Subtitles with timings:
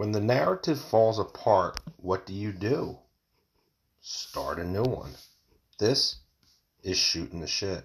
[0.00, 3.00] When the narrative falls apart, what do you do?
[4.00, 5.12] Start a new one.
[5.78, 6.20] This
[6.82, 7.84] is shooting the shit.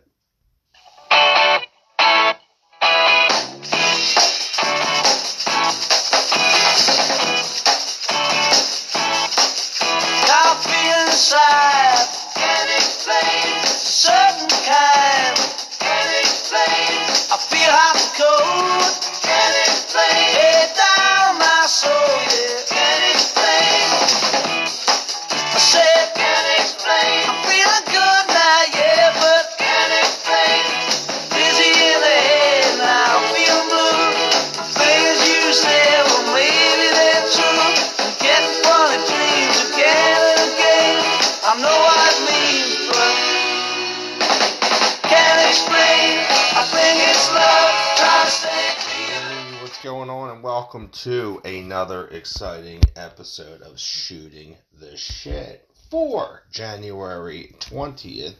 [50.96, 58.36] To another exciting episode of Shooting the Shit for January 20th,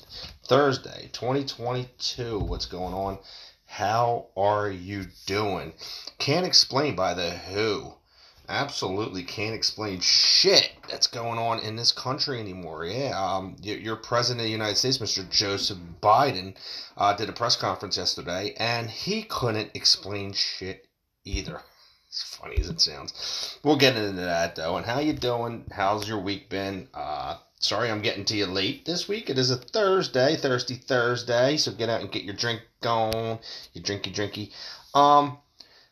[0.46, 2.40] Thursday, 2022.
[2.40, 3.20] What's going on?
[3.66, 5.74] How are you doing?
[6.18, 7.94] Can't explain by the who.
[8.48, 12.86] Absolutely can't explain shit that's going on in this country anymore.
[12.86, 15.30] Yeah, um, your, president of the United States, Mr.
[15.30, 16.56] Joseph Biden,
[16.96, 20.88] uh, did a press conference yesterday, and he couldn't explain shit
[21.26, 21.62] either.
[22.16, 23.60] As funny as it sounds.
[23.62, 24.78] We'll get into that though.
[24.78, 25.66] And how you doing?
[25.70, 26.88] How's your week been?
[26.94, 29.30] Uh, sorry I'm getting to you late this week.
[29.30, 31.58] It is a Thursday, Thirsty Thursday.
[31.58, 33.40] So get out and get your drink going,
[33.74, 34.52] your drinky drinky.
[34.98, 35.40] Um,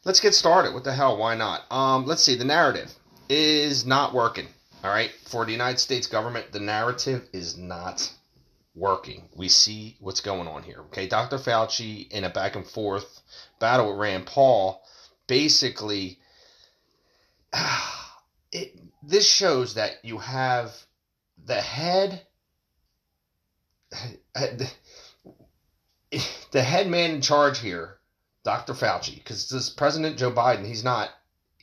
[0.06, 0.74] let's get started.
[0.74, 1.18] What the hell?
[1.18, 1.70] Why not?
[1.70, 2.36] Um, let's see.
[2.36, 2.94] The narrative
[3.28, 4.48] is not working.
[4.82, 8.14] All right, for the United States government, the narrative is not
[8.76, 9.28] working.
[9.36, 10.80] We see what's going on here.
[10.88, 11.38] Okay, Dr.
[11.38, 13.22] Fauci in a back and forth
[13.60, 14.82] battle with Rand Paul
[15.28, 16.20] basically
[18.52, 20.74] it this shows that you have
[21.46, 22.22] the head
[26.52, 27.98] the head man in charge here
[28.44, 31.10] dr fauci because this president joe biden he's not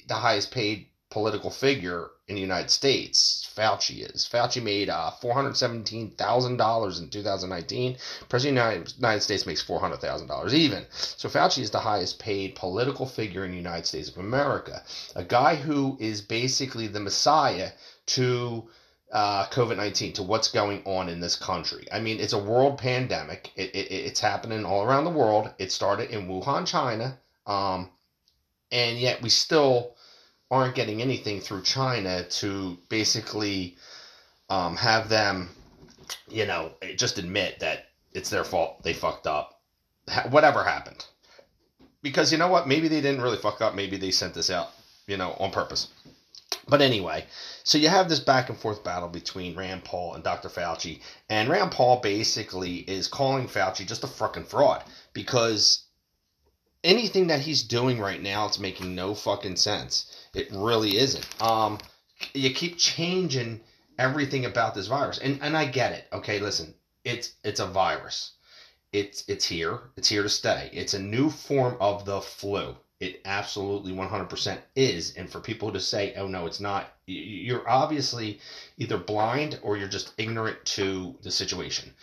[0.09, 6.99] the highest paid political figure in the united states fauci is fauci made uh, $417000
[6.99, 7.97] in 2019
[8.29, 13.07] president of the united states makes $400000 even so fauci is the highest paid political
[13.07, 14.83] figure in the united states of america
[15.17, 17.71] a guy who is basically the messiah
[18.07, 18.69] to
[19.13, 21.87] uh, COVID 19, to what's going on in this country.
[21.93, 23.51] I mean, it's a world pandemic.
[23.57, 25.53] It, it, it's happening all around the world.
[25.59, 27.19] It started in Wuhan, China.
[27.47, 27.91] Um,
[28.71, 29.97] and yet we still
[30.51, 33.77] aren't getting anything through China to basically
[34.49, 35.51] um, have them,
[36.29, 38.83] you know, just admit that it's their fault.
[38.83, 39.61] They fucked up.
[40.09, 41.05] Ha- whatever happened.
[42.03, 42.67] Because you know what?
[42.67, 43.75] Maybe they didn't really fuck up.
[43.75, 44.71] Maybe they sent this out,
[45.07, 45.89] you know, on purpose.
[46.67, 47.27] But anyway,
[47.63, 50.49] so you have this back and forth battle between Rand Paul and Dr.
[50.49, 54.83] Fauci, and Rand Paul basically is calling Fauci just a fucking fraud
[55.13, 55.85] because
[56.83, 60.20] anything that he's doing right now, it's making no fucking sense.
[60.35, 61.43] It really isn't.
[61.43, 61.79] Um,
[62.35, 63.61] you keep changing
[63.99, 66.07] everything about this virus, and and I get it.
[66.13, 66.75] Okay, listen,
[67.05, 68.33] it's it's a virus.
[68.93, 69.81] It's it's here.
[69.97, 70.71] It's here to stay.
[70.73, 72.77] It's a new form of the flu.
[73.01, 75.15] It absolutely 100% is.
[75.15, 78.41] And for people to say, oh no, it's not, you're obviously
[78.77, 81.95] either blind or you're just ignorant to the situation.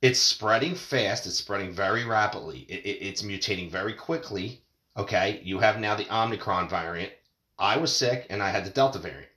[0.00, 4.62] It's spreading fast, it's spreading very rapidly, it, it, it's mutating very quickly.
[4.96, 7.12] Okay, you have now the Omicron variant.
[7.60, 9.28] I was sick and I had the Delta variant.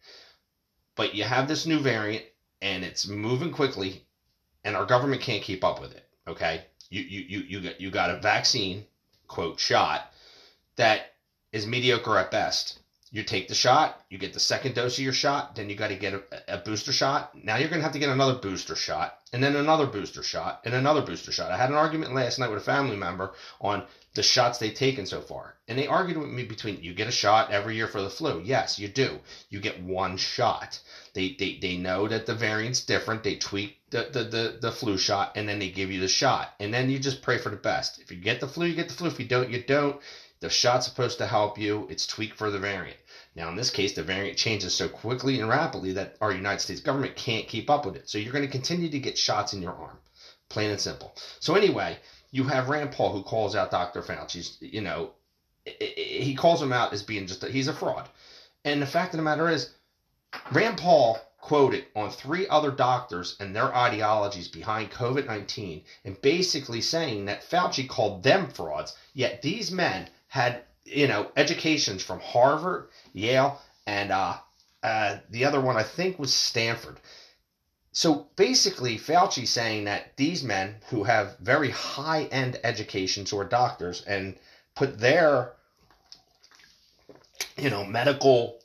[0.95, 2.25] But you have this new variant
[2.61, 4.06] and it's moving quickly
[4.63, 6.07] and our government can't keep up with it.
[6.28, 8.85] Okay, you, you, you, you, got, you got a vaccine,
[9.28, 10.13] quote, shot
[10.78, 11.13] that
[11.51, 12.79] is mediocre at best.
[13.11, 15.90] You take the shot, you get the second dose of your shot, then you got
[15.90, 17.35] to get a, a, booster shot.
[17.35, 20.61] Now you're going to have to get another booster shot, and then another booster shot,
[20.66, 21.51] and another booster shot.
[21.51, 23.84] I had an argument last night with a family member on
[24.16, 25.56] the shots they've taken so far.
[25.68, 28.41] And they argued with me between you get a shot every year for the flu.
[28.43, 29.20] Yes, you do.
[29.49, 30.79] You get one shot.
[31.14, 33.23] They, they, they know that the variant's different.
[33.23, 36.53] They tweak the, the, the, the flu shot, and then they give you the shot.
[36.59, 37.99] And then you just pray for the best.
[37.99, 39.08] If you get the flu, you get the flu.
[39.08, 39.99] If you don't, you don't.
[40.41, 41.87] The shot's supposed to help you.
[41.90, 42.97] It's tweaked for the variant.
[43.35, 46.82] Now, in this case, the variant changes so quickly and rapidly that our United States
[46.82, 48.09] government can't keep up with it.
[48.09, 49.97] So you're going to continue to get shots in your arm,
[50.49, 51.16] plain and simple.
[51.40, 51.97] So anyway,
[52.34, 54.02] you have Rand Paul who calls out Dr.
[54.02, 55.12] Fauci's, you know,
[55.66, 58.09] he calls him out as being just a, he's a fraud.
[58.66, 59.70] And the fact of the matter is,
[60.52, 66.82] Rand Paul quoted on three other doctors and their ideologies behind COVID 19 and basically
[66.82, 72.90] saying that Fauci called them frauds, yet these men had, you know, educations from Harvard,
[73.14, 74.38] Yale, and uh,
[74.82, 77.00] uh, the other one I think was Stanford.
[77.95, 83.45] So basically, Fauci saying that these men who have very high end educations who are
[83.45, 84.35] doctors and
[84.73, 85.53] put their,
[87.55, 88.59] you know, medical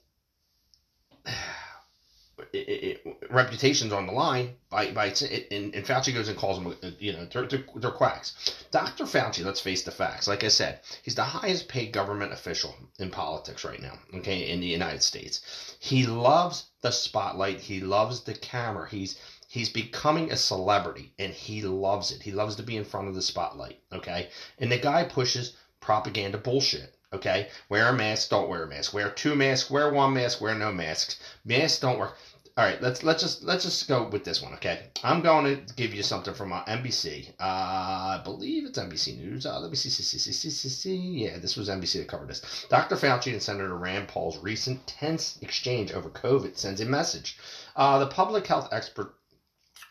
[2.53, 6.95] it, it, reputations on the line by by and, and Fauci goes and calls them
[6.99, 8.65] you know they're, they're, quacks.
[8.71, 9.05] Dr.
[9.05, 10.29] Fauci, let's face the facts.
[10.29, 13.99] Like I said, he's the highest paid government official in politics right now.
[14.15, 17.61] Okay, in the United States, he loves the spotlight.
[17.61, 18.89] He loves the camera.
[18.89, 19.19] He's
[19.49, 22.23] he's becoming a celebrity and he loves it.
[22.23, 23.81] He loves to be in front of the spotlight.
[23.93, 26.95] Okay, and the guy pushes propaganda bullshit.
[27.11, 28.93] Okay, wear a mask, don't wear a mask.
[28.93, 31.19] Wear two masks, wear one mask, wear no masks.
[31.43, 32.19] Masks don't work.
[32.59, 34.89] All right, let's let's just let's just go with this one, okay?
[35.05, 37.29] I'm going to give you something from uh, NBC.
[37.39, 39.47] Uh, I believe it's NBC News.
[39.47, 40.97] Uh, let me see, see, see, see, see, see.
[40.97, 42.67] Yeah, this was NBC that covered this.
[42.69, 42.97] Dr.
[42.97, 47.39] Fauci and Senator Rand Paul's recent tense exchange over COVID sends a message.
[47.77, 49.15] Uh, the public health expert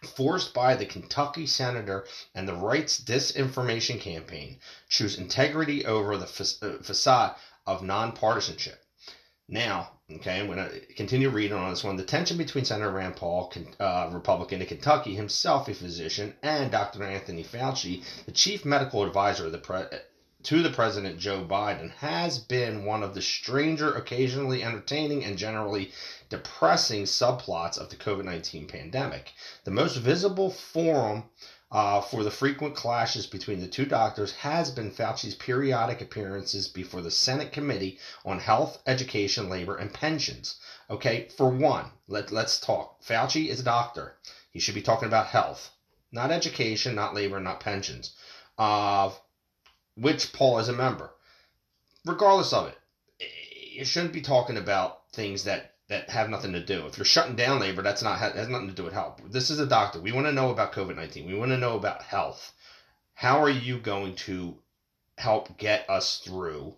[0.03, 2.05] forced by the Kentucky senator
[2.35, 4.59] and the right's disinformation campaign
[4.89, 7.33] choose integrity over the fa- facade
[7.65, 8.75] of nonpartisanship.
[9.47, 11.97] Now, okay, I'm going to continue reading on this one.
[11.97, 17.03] The tension between Senator Rand Paul, uh, Republican of Kentucky, himself a physician, and Dr.
[17.03, 19.99] Anthony Fauci, the chief medical advisor the pre-
[20.43, 25.91] to the President Joe Biden, has been one of the stranger, occasionally entertaining, and generally
[26.29, 29.33] depressing subplots of the COVID 19 pandemic.
[29.65, 31.25] The most visible forum
[31.69, 37.01] uh, for the frequent clashes between the two doctors has been Fauci's periodic appearances before
[37.01, 40.55] the Senate Committee on Health, Education, Labor, and Pensions.
[40.89, 43.03] Okay, for one, let, let's talk.
[43.03, 44.17] Fauci is a doctor.
[44.51, 45.71] He should be talking about health,
[46.11, 48.15] not education, not labor, not pensions,
[48.57, 49.19] of
[49.95, 51.13] which Paul is a member.
[52.05, 52.77] Regardless of it,
[53.71, 56.85] you shouldn't be talking about things that that have nothing to do.
[56.85, 59.21] If you're shutting down labor, that's not has nothing to do with health.
[59.29, 60.01] This is a doctor.
[60.01, 61.27] We want to know about COVID nineteen.
[61.27, 62.53] We want to know about health.
[63.13, 64.57] How are you going to
[65.17, 66.75] help get us through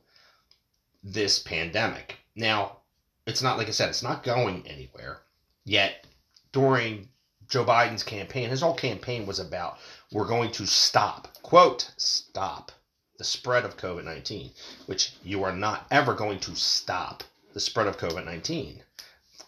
[1.03, 2.17] this pandemic?
[2.35, 2.77] Now,
[3.25, 5.21] it's not like I said, it's not going anywhere.
[5.65, 6.05] Yet
[6.51, 7.09] during
[7.47, 9.79] Joe Biden's campaign, his whole campaign was about
[10.11, 12.71] we're going to stop, quote, stop
[13.17, 14.51] the spread of COVID 19,
[14.85, 17.23] which you are not ever going to stop
[17.53, 18.83] the spread of COVID 19.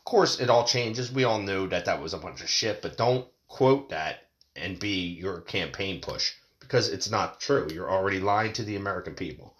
[0.01, 1.11] Of course, it all changes.
[1.11, 4.79] We all know that that was a bunch of shit, but don't quote that and
[4.79, 7.69] be your campaign push because it's not true.
[7.71, 9.53] You're already lying to the American people.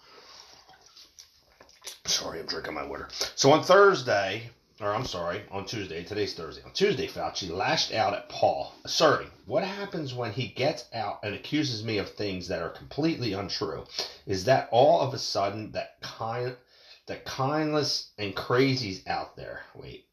[2.06, 3.08] Sorry, I'm drinking my water.
[3.36, 4.50] So on Thursday,
[4.80, 6.62] or I'm sorry, on Tuesday, today's Thursday.
[6.64, 11.36] On Tuesday, Fauci lashed out at Paul, asserting, What happens when he gets out and
[11.36, 13.86] accuses me of things that are completely untrue?
[14.26, 16.56] Is that all of a sudden that kind
[17.06, 19.62] the kindless and crazies out there?
[19.74, 20.06] Wait,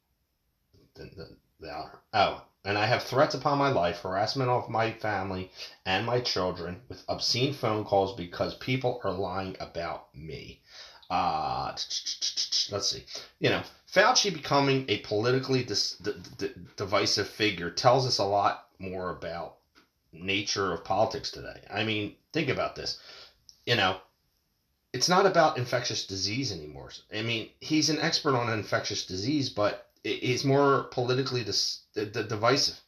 [1.04, 5.50] the, the, oh, and I have threats upon my life, harassment of my family
[5.86, 10.60] and my children with obscene phone calls because people are lying about me.
[11.08, 11.72] Uh,
[12.70, 13.04] let's see.
[13.40, 13.62] You know,
[13.92, 19.56] Fauci becoming a politically dis- d- d- divisive figure tells us a lot more about
[20.12, 21.60] nature of politics today.
[21.70, 22.96] I mean, think about this.
[23.66, 23.96] You know,
[24.92, 26.90] it's not about infectious disease anymore.
[27.14, 32.80] I mean, he's an expert on infectious disease, but he's more politically dis- divisive.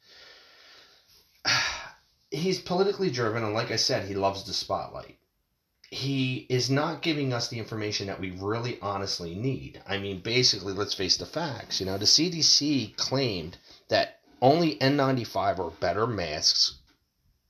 [2.31, 5.19] He's politically driven, and like I said, he loves the spotlight.
[5.91, 9.83] He is not giving us the information that we really honestly need.
[9.87, 11.79] I mean, basically, let's face the facts.
[11.79, 16.79] You know, the CDC claimed that only N95 or better masks,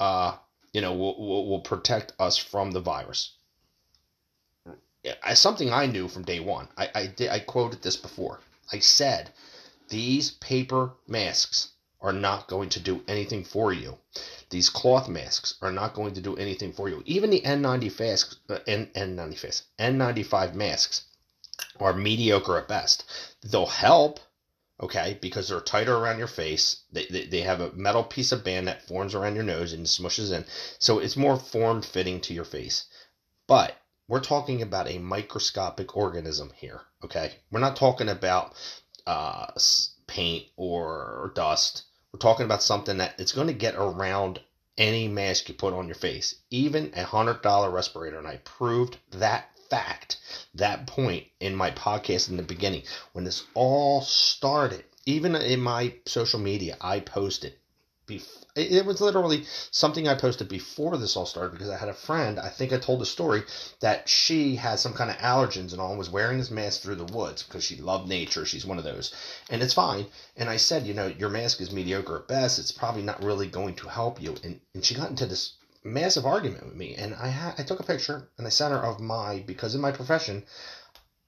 [0.01, 0.37] uh,
[0.73, 3.37] you know, will, will, will protect us from the virus.
[5.35, 6.67] Something I knew from day one.
[6.77, 8.41] I, I I quoted this before.
[8.73, 9.31] I said
[9.93, 11.69] these paper masks
[12.01, 13.99] are not going to do anything for you.
[14.49, 17.03] These cloth masks are not going to do anything for you.
[17.05, 21.03] Even the N95 uh, N, N95 N95 masks
[21.79, 23.05] are mediocre at best.
[23.43, 24.19] They'll help,
[24.81, 26.81] okay, because they're tighter around your face.
[26.91, 29.85] They, they, they have a metal piece of band that forms around your nose and
[29.85, 30.47] smushes in.
[30.79, 32.87] So it's more form fitting to your face.
[33.47, 33.77] But
[34.09, 37.35] we're talking about a microscopic organism here, okay?
[37.51, 38.55] We're not talking about
[39.07, 39.47] uh,
[40.07, 41.85] paint or dust.
[42.13, 44.41] We're talking about something that it's going to get around
[44.79, 48.19] any mask you put on your face, even a hundred dollar respirator.
[48.19, 50.19] And I proved that fact,
[50.55, 52.83] that point in my podcast in the beginning
[53.13, 54.85] when this all started.
[55.05, 57.55] Even in my social media, I posted
[58.07, 61.95] bef- it, was literally something I posted before this all started because I had a
[61.95, 63.43] friend, I think I told the story,
[63.81, 66.97] that she had some kind of allergens and all and was wearing this mask through
[66.97, 68.45] the woods because she loved nature.
[68.45, 69.15] She's one of those.
[69.49, 70.07] And it's fine.
[70.37, 72.59] And I said, you know, your mask is mediocre at best.
[72.59, 74.37] It's probably not really going to help you.
[74.45, 76.95] And, and she got into this massive argument with me.
[76.95, 79.81] And I, ha- I took a picture and I sent her of my, because in
[79.81, 80.45] my profession,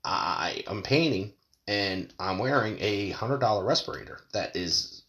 [0.05, 1.33] I am painting
[1.67, 5.03] and I'm wearing a hundred dollar respirator that is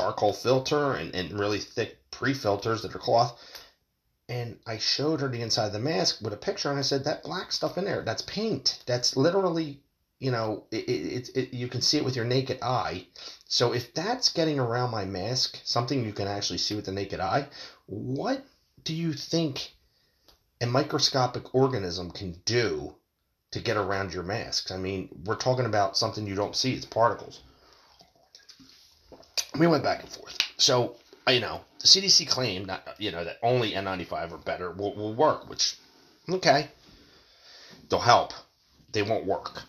[0.00, 3.38] charcoal filter and, and really thick pre filters that are cloth.
[4.28, 7.04] And I showed her the inside of the mask with a picture, and I said,
[7.04, 8.78] "That black stuff in there, that's paint.
[8.86, 9.82] That's literally,
[10.18, 13.06] you know, it, it, it, you can see it with your naked eye.
[13.46, 17.20] So if that's getting around my mask, something you can actually see with the naked
[17.20, 17.48] eye,
[17.86, 18.44] what
[18.84, 19.72] do you think
[20.60, 22.94] a microscopic organism can do
[23.50, 24.70] to get around your masks.
[24.70, 27.40] I mean, we're talking about something you don't see, it's particles.
[29.58, 30.36] We went back and forth.
[30.56, 30.96] So,
[31.28, 35.14] you know, the CDC claimed that, you know, that only N95 or better will, will
[35.14, 35.76] work, which,
[36.28, 36.68] okay,
[37.88, 38.32] they'll help.
[38.92, 39.62] They won't work.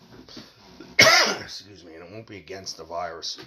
[1.40, 3.38] Excuse me, and it won't be against the virus.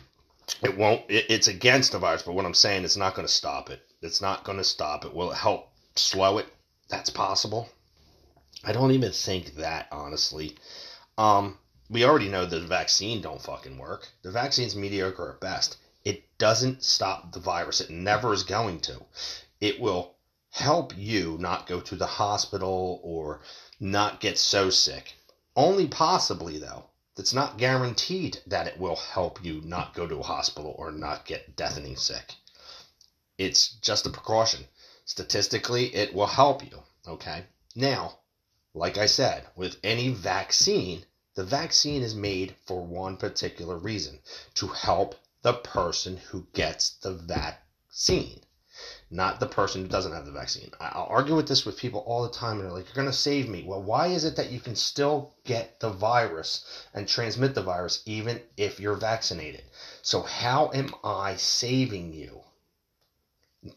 [0.61, 3.33] It won't, it, it's against the virus, but what I'm saying, it's not going to
[3.33, 3.81] stop it.
[4.01, 5.13] It's not going to stop it.
[5.13, 6.47] Will it help slow it?
[6.89, 7.69] That's possible.
[8.63, 10.55] I don't even think that, honestly.
[11.17, 11.57] Um,
[11.89, 14.07] we already know the vaccine don't fucking work.
[14.23, 15.77] The vaccine's mediocre at best.
[16.05, 17.81] It doesn't stop the virus.
[17.81, 19.03] It never is going to.
[19.59, 20.15] It will
[20.51, 23.41] help you not go to the hospital or
[23.79, 25.13] not get so sick.
[25.55, 26.85] Only possibly, though.
[27.17, 31.25] It's not guaranteed that it will help you not go to a hospital or not
[31.25, 32.35] get deafening sick.
[33.37, 34.67] It's just a precaution.
[35.05, 36.83] Statistically, it will help you.
[37.07, 37.45] Okay?
[37.73, 38.19] Now,
[38.73, 44.19] like I said, with any vaccine, the vaccine is made for one particular reason
[44.55, 48.41] to help the person who gets the vaccine,
[49.11, 50.71] not the person who doesn't have the vaccine.
[50.79, 53.13] I'll argue with this with people all the time, and they're like, You're going to
[53.13, 53.61] save me.
[53.61, 58.01] Well, why is it that you can still get the virus and transmit the virus
[58.07, 59.61] even if you're vaccinated?
[60.01, 62.41] So, how am I saving you?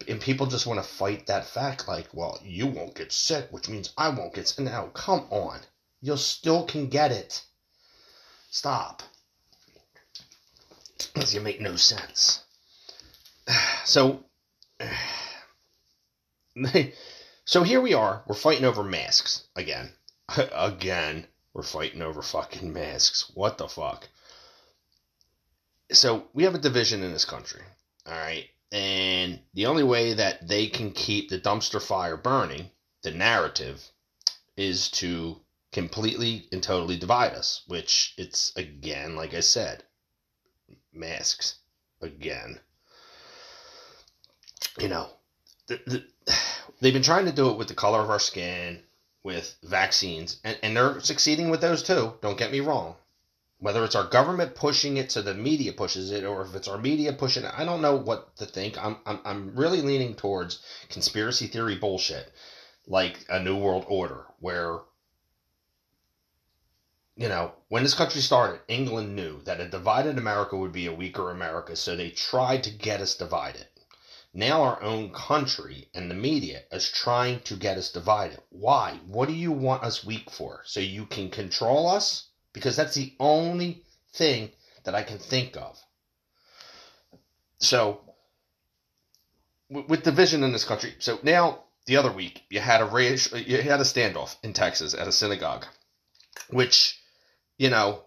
[0.06, 3.70] and people just want to fight that fact like well you won't get sick which
[3.70, 5.58] means i won't get sick now come on
[6.02, 7.42] you still can get it
[8.50, 9.02] stop
[11.12, 12.44] because you make no sense.
[13.84, 14.24] So
[17.46, 18.22] so here we are.
[18.26, 19.92] We're fighting over masks again.
[20.52, 23.30] Again we're fighting over fucking masks.
[23.34, 24.08] What the fuck?
[25.90, 27.62] So we have a division in this country
[28.08, 28.46] all right?
[28.72, 32.70] And the only way that they can keep the dumpster fire burning,
[33.02, 33.90] the narrative,
[34.56, 35.40] is to
[35.72, 39.84] completely and totally divide us, which it's again, like I said,
[40.98, 41.56] masks
[42.00, 42.60] again.
[44.78, 45.08] You know,
[45.66, 46.04] the, the,
[46.80, 48.82] they've been trying to do it with the color of our skin,
[49.22, 52.14] with vaccines, and, and they're succeeding with those too.
[52.20, 52.96] Don't get me wrong
[53.60, 56.78] whether it's our government pushing it so the media pushes it or if it's our
[56.78, 60.60] media pushing it i don't know what to think i'm i'm, I'm really leaning towards
[60.88, 62.32] conspiracy theory bullshit
[62.86, 64.78] like a new world order where
[67.18, 70.92] you know when this country started england knew that a divided america would be a
[70.92, 73.66] weaker america so they tried to get us divided.
[74.34, 78.40] Now our own country and the media is trying to get us divided.
[78.50, 79.00] Why?
[79.06, 80.62] What do you want us weak for?
[80.64, 82.28] So you can control us?
[82.52, 84.52] Because that's the only thing
[84.84, 85.78] that I can think of.
[87.58, 88.00] So,
[89.68, 93.60] with division in this country, so now the other week you had a race, you
[93.60, 95.66] had a standoff in Texas at a synagogue,
[96.50, 96.98] which,
[97.58, 98.04] you know,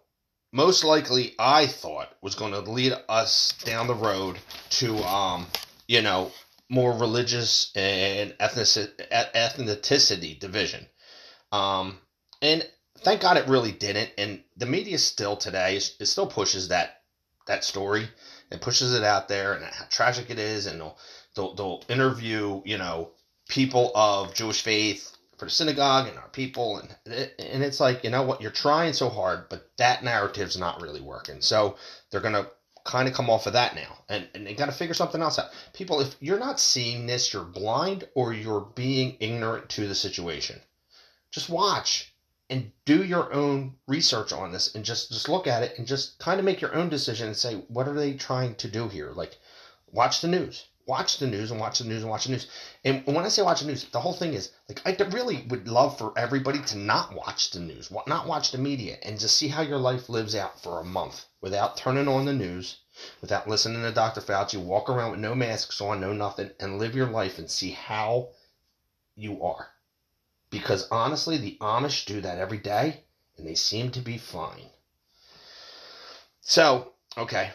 [0.51, 4.38] most likely I thought was going to lead us down the road
[4.72, 5.48] to, um,
[5.88, 6.31] you know,
[6.70, 8.65] more religious and ethnic,
[9.12, 10.88] ethnicity division.
[11.51, 12.00] Um,
[12.41, 12.67] and
[13.00, 14.12] thank God it really didn't.
[14.17, 17.01] And the media still today it still pushes that
[17.48, 18.08] that story
[18.51, 20.65] and pushes it out there and how tragic it is.
[20.65, 20.98] And they'll
[21.36, 23.12] they'll, they'll interview you know
[23.50, 26.95] people of Jewish faith for the synagogue and our people and
[27.39, 28.41] and it's like you know what?
[28.41, 31.41] You're trying so hard but that narrative's not really working.
[31.41, 31.77] So
[32.12, 32.45] they're gonna
[32.83, 34.03] kind of come off of that now.
[34.07, 35.50] And, and they got to figure something else out.
[35.74, 40.62] People if you're not seeing this you're blind or you're being ignorant to the situation.
[41.31, 42.13] Just watch
[42.48, 46.19] and do your own research on this and just just look at it and just
[46.19, 49.12] kind of make your own decision and say what are they trying to do here?
[49.12, 49.39] Like
[49.91, 52.48] watch the news watch the news and watch the news and watch the news
[52.83, 55.67] and when i say watch the news the whole thing is like i really would
[55.67, 59.48] love for everybody to not watch the news not watch the media and just see
[59.48, 62.77] how your life lives out for a month without turning on the news
[63.21, 64.21] without listening to Dr.
[64.21, 67.71] Fauci, walk around with no masks on, no nothing, and live your life and see
[67.71, 68.29] how
[69.15, 69.69] you are.
[70.50, 73.05] Because honestly, the Amish do that every day,
[73.38, 74.69] and they seem to be fine.
[76.41, 77.51] So, okay,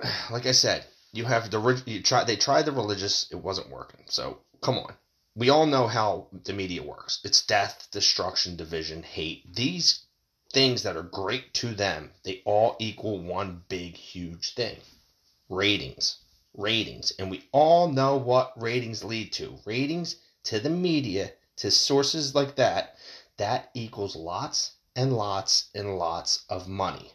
[0.30, 4.04] like I said, you have the you try they tried the religious, it wasn't working.
[4.06, 4.94] So come on,
[5.34, 7.20] we all know how the media works.
[7.24, 9.54] It's death, destruction, division, hate.
[9.54, 10.06] These
[10.52, 14.78] things that are great to them, they all equal one big, huge thing
[15.50, 16.18] ratings.
[16.56, 17.12] Ratings.
[17.18, 19.58] And we all know what ratings lead to.
[19.64, 22.96] Ratings to the media, to sources like that,
[23.36, 27.12] that equals lots and lots and lots of money.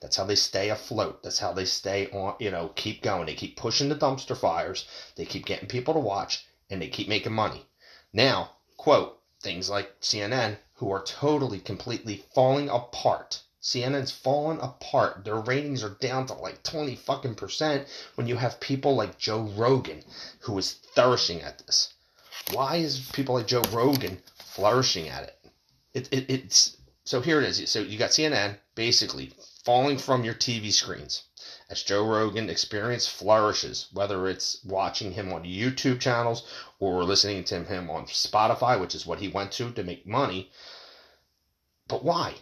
[0.00, 1.22] That's how they stay afloat.
[1.22, 3.26] That's how they stay on, you know, keep going.
[3.26, 4.86] They keep pushing the dumpster fires.
[5.16, 7.66] They keep getting people to watch and they keep making money.
[8.12, 13.42] Now, quote, things like CNN, who are totally, completely falling apart.
[13.62, 15.24] CNN's fallen apart.
[15.24, 19.42] Their ratings are down to like 20 fucking percent when you have people like Joe
[19.42, 20.04] Rogan,
[20.40, 21.94] who is flourishing at this.
[22.52, 25.38] Why is people like Joe Rogan flourishing at it?
[25.94, 26.30] It, it?
[26.30, 27.70] It's so here it is.
[27.70, 29.32] So you got CNN basically
[29.66, 31.24] falling from your TV screens
[31.68, 36.44] as Joe Rogan experience flourishes, whether it's watching him on YouTube channels
[36.78, 40.52] or listening to him on Spotify, which is what he went to to make money.
[41.88, 42.36] But why?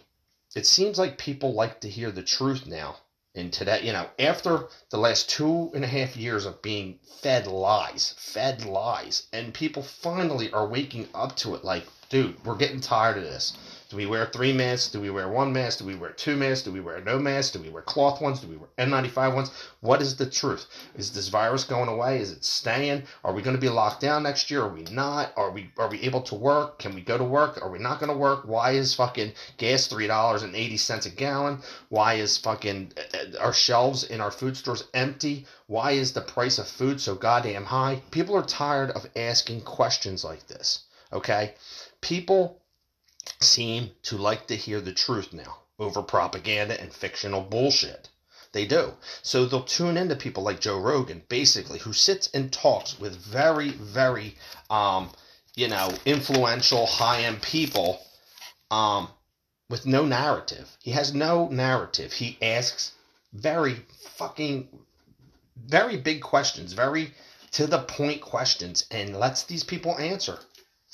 [0.55, 2.97] It seems like people like to hear the truth now.
[3.33, 7.47] And today, you know, after the last two and a half years of being fed
[7.47, 12.81] lies, fed lies, and people finally are waking up to it like, dude, we're getting
[12.81, 13.53] tired of this.
[13.87, 14.91] Do we wear three masks?
[14.91, 15.77] Do we wear one mask?
[15.77, 16.63] Do we wear two masks?
[16.63, 17.51] Do we wear no masks?
[17.51, 18.39] Do we wear cloth ones?
[18.39, 19.51] Do we wear N95 ones?
[19.81, 20.65] What is the truth?
[20.95, 22.19] Is this virus going away?
[22.19, 23.03] Is it staying?
[23.23, 24.63] Are we going to be locked down next year?
[24.63, 25.33] Are we not?
[25.37, 26.79] Are we are we able to work?
[26.79, 27.61] Can we go to work?
[27.61, 28.45] Are we not going to work?
[28.45, 31.61] Why is fucking gas three dollars and eighty cents a gallon?
[31.89, 35.45] Why is fucking uh, our shelves in our food stores empty?
[35.67, 38.01] Why is the price of food so goddamn high?
[38.09, 40.85] People are tired of asking questions like this.
[41.13, 41.53] Okay,
[42.01, 42.59] people
[43.39, 48.09] seem to like to hear the truth now over propaganda and fictional bullshit.
[48.51, 48.93] They do.
[49.21, 53.71] So they'll tune into people like Joe Rogan, basically, who sits and talks with very,
[53.71, 54.37] very,
[54.69, 55.09] um,
[55.55, 57.99] you know, influential, high end people
[58.71, 59.09] um,
[59.69, 60.77] with no narrative.
[60.81, 62.13] He has no narrative.
[62.13, 62.93] He asks
[63.33, 63.85] very
[64.15, 64.69] fucking,
[65.57, 67.13] very big questions, very
[67.51, 70.39] to the point questions, and lets these people answer.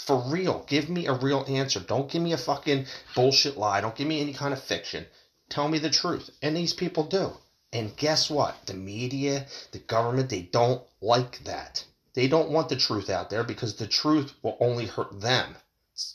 [0.06, 0.66] For real.
[0.68, 1.80] Give me a real answer.
[1.80, 3.82] Don't give me a fucking bullshit lie.
[3.82, 5.06] Don't give me any kind of fiction.
[5.50, 6.32] Tell me the truth.
[6.42, 7.38] And these people do.
[7.72, 8.66] And guess what?
[8.66, 11.86] The media, the government, they don't like that.
[12.14, 15.56] They don't want the truth out there because the truth will only hurt them.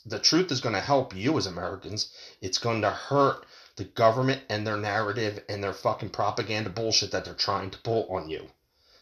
[0.05, 2.11] The truth is going to help you as Americans.
[2.41, 3.45] It's going to hurt
[3.77, 8.05] the government and their narrative and their fucking propaganda bullshit that they're trying to pull
[8.09, 8.49] on you.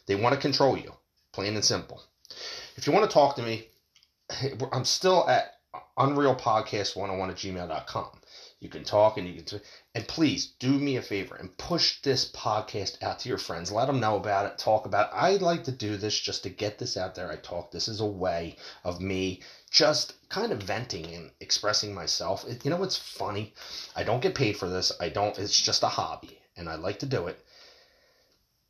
[0.06, 0.94] They want to control you,
[1.32, 2.04] plain and simple.
[2.76, 3.68] If you want to talk to me,
[4.72, 5.56] I'm still at
[5.98, 8.22] unrealpodcast101 at gmail.com.
[8.60, 9.62] You can talk and you can,
[9.94, 13.72] and please do me a favor and push this podcast out to your friends.
[13.72, 14.58] Let them know about it.
[14.58, 15.16] Talk about it.
[15.16, 17.32] I like to do this just to get this out there.
[17.32, 17.70] I talk.
[17.70, 22.46] This is a way of me just kind of venting and expressing myself.
[22.48, 23.54] It, you know what's funny?
[23.96, 24.92] I don't get paid for this.
[25.00, 25.38] I don't.
[25.38, 27.46] It's just a hobby, and I like to do it.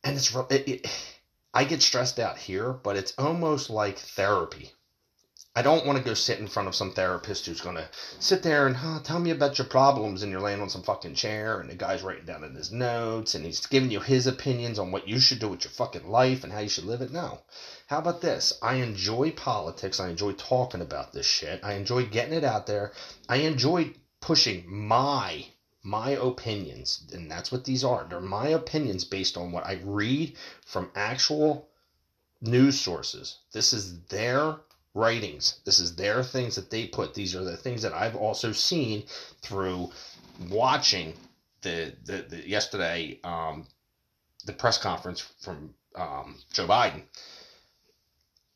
[0.04, 1.14] And it's it, it,
[1.54, 4.72] I get stressed out here, but it's almost like therapy
[5.56, 7.88] I don't want to go sit in front of some therapist who's going to
[8.20, 11.14] sit there and huh, tell me about your problems and you're laying on some fucking
[11.14, 14.78] chair and the guy's writing down in his notes and he's giving you his opinions
[14.78, 17.10] on what you should do with your fucking life and how you should live it.
[17.10, 17.40] No.
[17.86, 18.52] How about this?
[18.60, 19.98] I enjoy politics.
[19.98, 21.60] I enjoy talking about this shit.
[21.64, 22.92] I enjoy getting it out there.
[23.26, 25.46] I enjoy pushing my
[25.82, 28.06] my opinions and that's what these are.
[28.10, 31.70] They're my opinions based on what I read from actual
[32.42, 33.38] news sources.
[33.52, 34.56] This is their
[34.96, 35.60] writings.
[35.64, 37.14] This is their things that they put.
[37.14, 39.04] These are the things that I've also seen
[39.42, 39.90] through
[40.48, 41.12] watching
[41.62, 43.66] the the, the yesterday um,
[44.46, 47.02] the press conference from um, Joe Biden.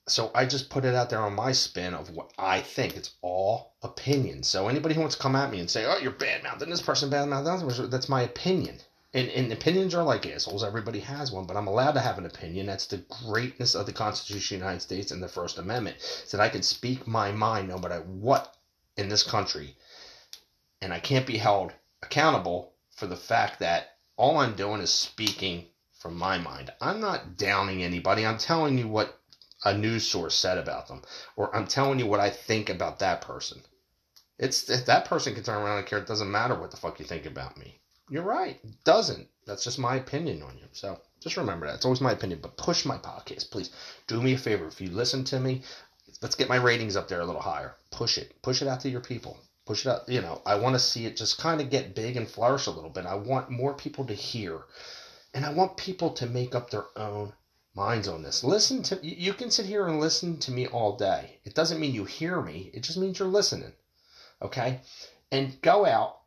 [0.09, 2.97] So I just put it out there on my spin of what I think.
[2.97, 4.43] It's all opinion.
[4.43, 6.83] So anybody who wants to come at me and say, "Oh, you're bad mouthing this
[6.83, 8.81] person, bad mouthing," that's my opinion
[9.13, 10.63] and, and opinions are like assholes.
[10.63, 12.67] Everybody has one, but I'm allowed to have an opinion.
[12.67, 15.97] That's the greatness of the Constitution of the United States and the First Amendment.
[15.97, 18.57] Is that I can speak my mind no matter what
[18.97, 19.77] in this country,
[20.81, 25.67] and I can't be held accountable for the fact that all I'm doing is speaking
[25.99, 26.73] from my mind.
[26.81, 28.25] I'm not downing anybody.
[28.25, 29.19] I'm telling you what
[29.65, 31.03] a news source said about them,
[31.35, 33.61] or I'm telling you what I think about that person.
[34.39, 35.99] It's if that person can turn around and care.
[35.99, 37.80] It doesn't matter what the fuck you think about me
[38.11, 38.61] you're right.
[38.85, 39.29] Doesn't.
[39.47, 40.65] That's just my opinion on you.
[40.73, 41.77] So just remember that.
[41.77, 42.41] It's always my opinion.
[42.43, 43.71] But push my podcast, please.
[44.07, 44.67] Do me a favor.
[44.67, 45.63] If you listen to me,
[46.21, 47.75] let's get my ratings up there a little higher.
[47.91, 48.35] Push it.
[48.43, 49.39] Push it out to your people.
[49.67, 50.09] Push it out.
[50.09, 52.71] You know, I want to see it just kind of get big and flourish a
[52.71, 53.07] little bit.
[53.07, 54.63] I want more people to hear.
[55.33, 57.33] And I want people to make up their own
[57.75, 58.43] minds on this.
[58.43, 61.39] Listen to you can sit here and listen to me all day.
[61.45, 62.71] It doesn't mean you hear me.
[62.75, 63.73] It just means you're listening.
[64.43, 64.81] Okay?
[65.31, 66.20] And go out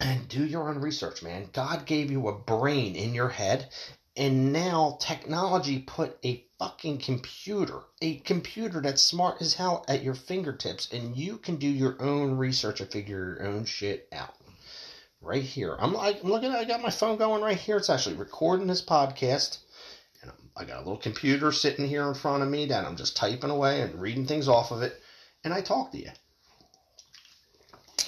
[0.00, 1.48] and do your own research, man.
[1.52, 3.68] God gave you a brain in your head
[4.16, 10.14] and now technology put a fucking computer, a computer that's smart as hell at your
[10.14, 14.34] fingertips, and you can do your own research and figure your own shit out.
[15.20, 15.76] Right here.
[15.78, 17.78] I'm like I'm looking I got my phone going right here.
[17.78, 19.58] It's actually recording this podcast.
[20.22, 23.16] And I got a little computer sitting here in front of me that I'm just
[23.16, 25.00] typing away and reading things off of it.
[25.42, 26.10] And I talk to you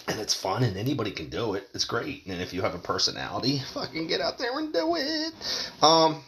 [0.09, 1.69] and it's fun and anybody can do it.
[1.75, 2.27] It's great.
[2.27, 5.35] And if you have a personality, fucking get out there and do it.
[5.83, 6.23] Um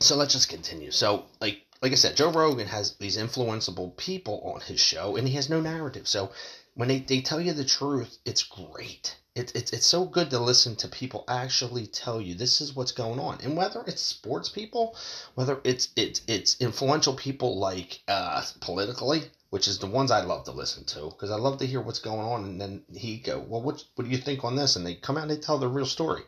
[0.00, 0.90] so let's just continue.
[0.90, 5.28] So like like I said, Joe Rogan has these influenceable people on his show and
[5.28, 6.08] he has no narrative.
[6.08, 6.32] So
[6.74, 9.16] when they, they tell you the truth, it's great.
[9.34, 12.92] It, it, it's so good to listen to people actually tell you this is what's
[12.92, 13.38] going on.
[13.42, 14.96] And whether it's sports people,
[15.34, 19.24] whether it's it's it's influential people like uh politically,
[19.54, 22.00] which is the ones I love to listen to because I love to hear what's
[22.00, 22.42] going on.
[22.42, 24.74] And then he go, well, what what do you think on this?
[24.74, 26.22] And they come out and they tell the real story.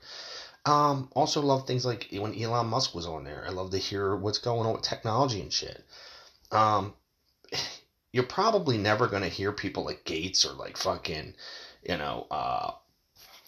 [0.65, 3.45] Um, also love things like when Elon Musk was on there.
[3.45, 5.85] I love to hear what's going on with technology and shit.
[6.53, 6.95] Um,
[8.13, 11.35] you're probably never gonna hear people like Gates or like fucking,
[11.83, 12.71] you know, uh,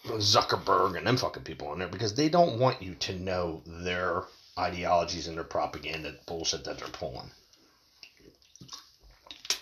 [0.07, 4.25] Zuckerberg and them fucking people on there because they don't want you to know their
[4.59, 7.31] ideologies and their propaganda bullshit that they're pulling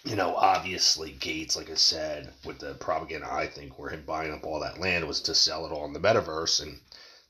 [0.07, 4.33] you know, obviously Gates, like I said, with the propaganda, I think, where him buying
[4.33, 6.79] up all that land was to sell it all in the metaverse, and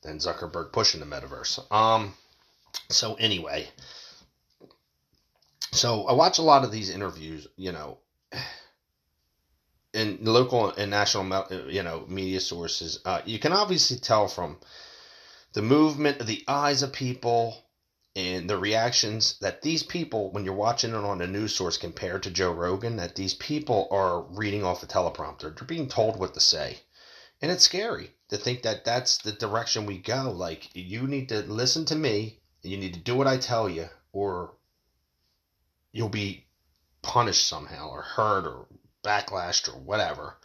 [0.03, 1.73] then Zuckerberg pushing the metaverse.
[1.73, 2.15] Um,
[2.91, 3.69] so anyway,
[5.73, 7.99] so I watch a lot of these interviews, you know,
[9.95, 13.01] in local and national, you know, media sources.
[13.07, 14.59] Uh, you can obviously tell from
[15.55, 17.57] the movement of the eyes of people
[18.17, 22.23] and the reactions that these people, when you're watching it on a news source compared
[22.23, 25.55] to Joe Rogan, that these people are reading off a teleprompter.
[25.55, 26.79] They're being told what to say.
[27.43, 30.31] And it's scary to think that that's the direction we go.
[30.31, 33.69] Like, you need to listen to me, and you need to do what I tell
[33.69, 34.55] you, or
[35.93, 36.47] you'll be
[37.03, 38.67] punished somehow, or hurt, or
[39.05, 40.39] backlashed, or whatever.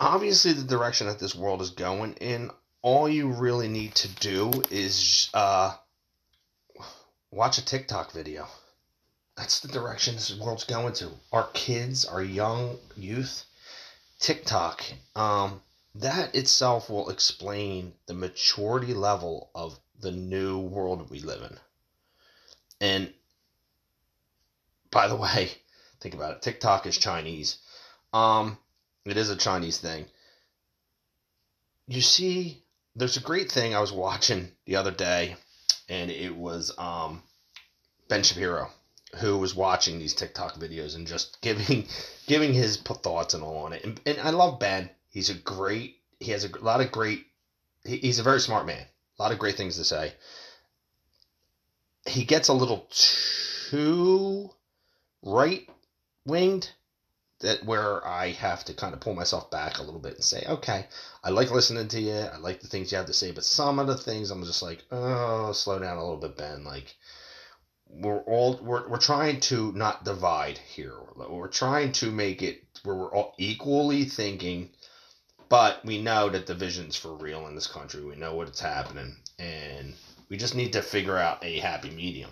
[0.00, 2.50] Obviously, the direction that this world is going in,
[2.82, 5.76] all you really need to do is uh,
[7.34, 8.46] watch a TikTok video.
[9.36, 11.10] That's the direction this world's going to.
[11.32, 13.44] Our kids, our young youth,
[14.20, 14.84] TikTok.
[15.16, 15.60] Um,
[15.96, 21.58] that itself will explain the maturity level of the new world we live in.
[22.80, 23.12] And
[24.92, 25.50] by the way,
[26.00, 26.42] think about it.
[26.42, 27.58] TikTok is Chinese.
[28.12, 28.58] Um,
[29.04, 30.06] it is a Chinese thing.
[31.88, 32.62] You see,
[32.94, 35.36] there's a great thing I was watching the other day
[35.88, 37.22] and it was um,
[38.08, 38.70] Ben Shapiro
[39.16, 41.86] who was watching these TikTok videos and just giving
[42.26, 43.84] giving his thoughts and all on it.
[43.84, 44.90] And, and I love Ben.
[45.10, 45.96] He's a great.
[46.20, 47.26] He has a lot of great.
[47.84, 48.86] He, he's a very smart man.
[49.18, 50.12] A lot of great things to say.
[52.06, 54.50] He gets a little too
[55.22, 55.68] right
[56.26, 56.70] winged
[57.44, 60.44] that where I have to kind of pull myself back a little bit and say,
[60.48, 60.86] okay,
[61.22, 62.14] I like listening to you.
[62.14, 64.62] I like the things you have to say, but some of the things I'm just
[64.62, 66.64] like, oh, slow down a little bit, Ben.
[66.64, 66.94] Like,
[67.88, 70.94] we're all we're, we're trying to not divide here.
[71.16, 74.70] We're trying to make it where we're all equally thinking,
[75.48, 78.02] but we know that the division's for real in this country.
[78.02, 79.94] We know what's happening, and
[80.30, 82.30] we just need to figure out a happy medium.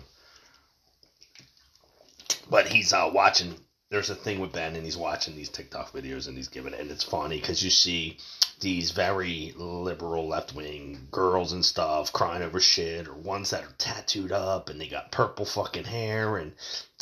[2.49, 3.55] But he's uh, watching
[3.93, 6.79] there's a thing with Ben and he's watching these TikTok videos and he's giving it,
[6.79, 8.17] and it's funny because you see
[8.59, 13.75] these very liberal left wing girls and stuff crying over shit, or ones that are
[13.77, 16.53] tattooed up and they got purple fucking hair and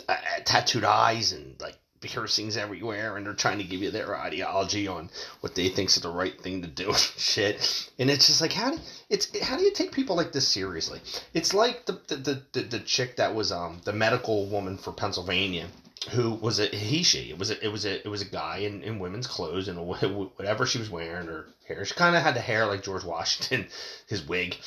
[0.10, 4.90] uh, tattooed eyes and like piercings everywhere, and they're trying to give you their ideology
[4.90, 7.90] on what they think's is the right thing to do shit.
[8.00, 11.00] And it's just like how do it's how do you take people like this seriously?
[11.34, 15.68] It's like the the the, the chick that was um the medical woman for Pennsylvania
[16.10, 18.58] who was a he she it was a, it was a it was a guy
[18.58, 19.86] in, in women's clothes and
[20.36, 23.68] whatever she was wearing her hair she kind of had the hair like George Washington
[24.08, 24.58] his wig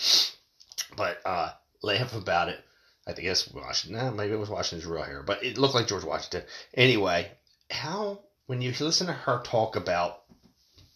[0.96, 1.50] but uh
[1.82, 2.60] laugh about it
[3.06, 5.88] I think it's Washington nah, maybe it was Washington's real hair but it looked like
[5.88, 7.30] George Washington anyway
[7.70, 10.20] how when you listen to her talk about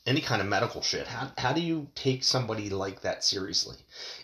[0.08, 1.06] any kind of medical shit.
[1.06, 3.76] How how do you take somebody like that seriously?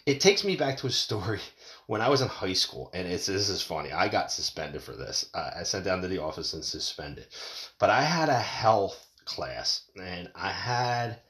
[0.06, 1.40] It takes me back to a story
[1.86, 3.92] when I was in high school, and it's this is funny.
[3.92, 5.26] I got suspended for this.
[5.34, 7.26] Uh, I sent down to the office and suspended,
[7.78, 11.20] but I had a health class, and I had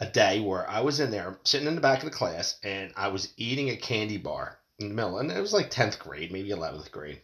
[0.00, 2.92] a day where I was in there sitting in the back of the class, and
[2.96, 6.32] I was eating a candy bar in the middle, and it was like tenth grade,
[6.32, 7.20] maybe eleventh grade.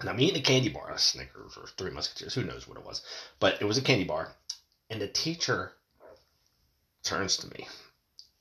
[0.00, 2.84] And I'm eating a candy bar, a Snickers or Three Musketeers, who knows what it
[2.84, 3.02] was,
[3.40, 4.32] but it was a candy bar,
[4.90, 5.72] and the teacher
[7.04, 7.68] turns to me,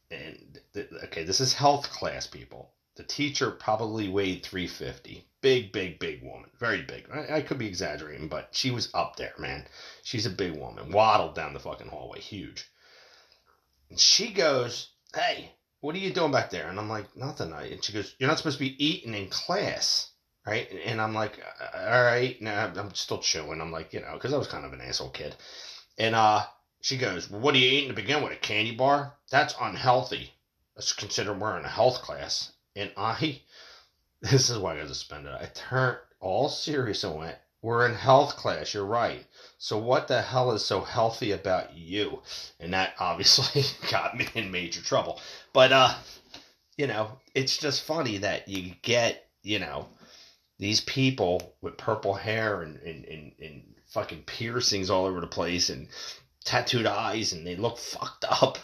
[0.09, 0.59] and
[1.03, 2.73] okay, this is health class, people.
[2.95, 5.25] The teacher probably weighed 350.
[5.39, 6.51] Big, big, big woman.
[6.59, 7.09] Very big.
[7.09, 9.65] I, I could be exaggerating, but she was up there, man.
[10.03, 10.91] She's a big woman.
[10.91, 12.19] Waddled down the fucking hallway.
[12.19, 12.69] Huge.
[13.89, 16.69] And she goes, Hey, what are you doing back there?
[16.69, 17.53] And I'm like, Nothing.
[17.53, 20.11] And she goes, You're not supposed to be eating in class.
[20.45, 20.69] Right?
[20.85, 21.39] And I'm like,
[21.73, 22.39] All right.
[22.41, 23.61] Now I'm still chewing.
[23.61, 25.35] I'm like, you know, because I was kind of an asshole kid.
[25.97, 26.45] And uh,
[26.81, 28.33] she goes, well, What are you eating to begin with?
[28.33, 29.13] A candy bar?
[29.29, 30.33] That's unhealthy.
[30.75, 32.50] Let's consider we're in a health class.
[32.75, 33.41] And I,
[34.21, 35.33] this is why I got suspended.
[35.33, 38.73] I turned all serious and went, We're in health class.
[38.73, 39.25] You're right.
[39.57, 42.21] So what the hell is so healthy about you?
[42.59, 45.19] And that obviously got me in major trouble.
[45.53, 45.93] But, uh,
[46.77, 49.87] you know, it's just funny that you get, you know,
[50.59, 55.69] these people with purple hair and, and, and, and fucking piercings all over the place
[55.69, 55.87] and
[56.45, 58.57] tattooed eyes and they look fucked up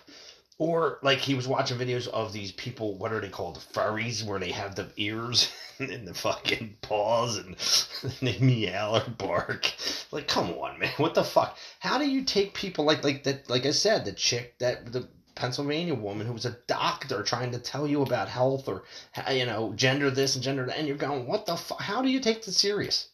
[0.59, 3.63] or like he was watching videos of these people, what are they called?
[3.73, 7.55] Furries, where they have the ears and the fucking paws and
[8.21, 9.71] they meow or bark.
[10.11, 10.91] Like, come on, man.
[10.97, 11.57] What the fuck?
[11.79, 15.07] How do you take people like like that like I said, the chick that the
[15.35, 18.83] Pennsylvania woman who was a doctor trying to tell you about health or
[19.31, 22.09] you know, gender this and gender that and you're going, What the fuck how do
[22.09, 23.09] you take this serious?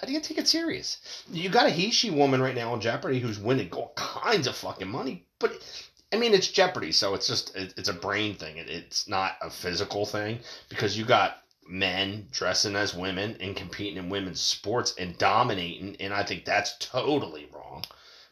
[0.00, 1.24] How do you take it serious?
[1.30, 4.56] You got a he she woman right now on Jeopardy who's winning all kinds of
[4.56, 5.60] fucking money, but
[6.10, 8.56] I mean, it's Jeopardy, so it's just it, it's a brain thing.
[8.56, 10.38] It, it's not a physical thing
[10.70, 16.14] because you got men dressing as women and competing in women's sports and dominating, and
[16.14, 17.84] I think that's totally wrong.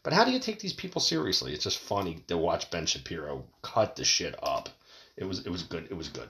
[0.03, 1.53] But how do you take these people seriously?
[1.53, 4.71] It's just funny to watch Ben Shapiro cut the shit up.
[5.17, 5.89] It was it was good.
[5.91, 6.29] It was good.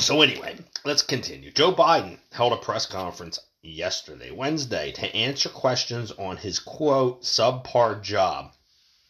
[0.00, 1.50] So anyway, let's continue.
[1.50, 8.02] Joe Biden held a press conference yesterday, Wednesday, to answer questions on his quote subpar
[8.02, 8.52] job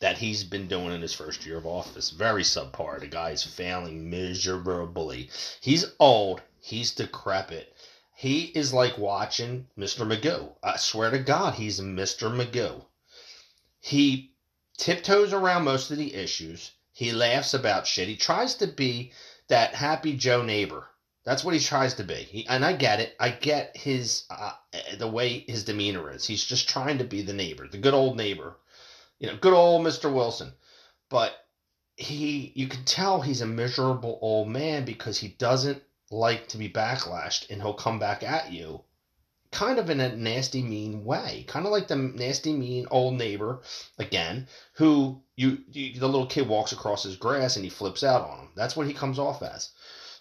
[0.00, 2.10] that he's been doing in his first year of office.
[2.10, 3.00] Very subpar.
[3.00, 5.30] The guy is failing miserably.
[5.60, 6.42] He's old.
[6.60, 7.74] He's decrepit.
[8.16, 10.06] He is like watching Mr.
[10.06, 10.54] Magoo.
[10.62, 12.34] I swear to God, he's Mr.
[12.34, 12.84] Magoo.
[13.80, 14.32] He
[14.76, 16.70] tiptoes around most of the issues.
[16.92, 18.08] He laughs about shit.
[18.08, 19.12] He tries to be
[19.48, 20.88] that happy Joe neighbor.
[21.24, 22.14] That's what he tries to be.
[22.14, 23.16] He, and I get it.
[23.18, 24.52] I get his uh,
[24.98, 26.26] the way his demeanor is.
[26.26, 28.56] He's just trying to be the neighbor, the good old neighbor
[29.24, 30.12] you know, good old Mr.
[30.12, 30.52] Wilson.
[31.08, 31.32] But
[31.96, 36.68] he, you can tell he's a miserable old man because he doesn't like to be
[36.68, 38.82] backlashed and he'll come back at you
[39.50, 41.44] kind of in a nasty, mean way.
[41.46, 43.60] Kind of like the nasty, mean old neighbor,
[43.98, 48.28] again, who you, you, the little kid walks across his grass and he flips out
[48.28, 48.48] on him.
[48.56, 49.70] That's what he comes off as.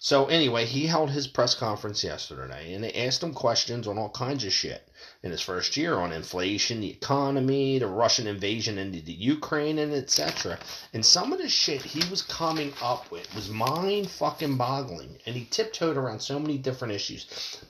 [0.04, 4.10] So anyway, he held his press conference yesterday, and they asked him questions on all
[4.10, 4.86] kinds of shit
[5.22, 9.94] in his first year on inflation, the economy, the Russian invasion into the Ukraine, and
[9.94, 10.58] etc.
[10.92, 15.36] And some of the shit he was coming up with was mind fucking boggling, and
[15.36, 17.64] he tiptoed around so many different issues.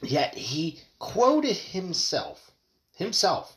[0.00, 2.50] Yet he quoted himself,
[2.94, 3.56] himself.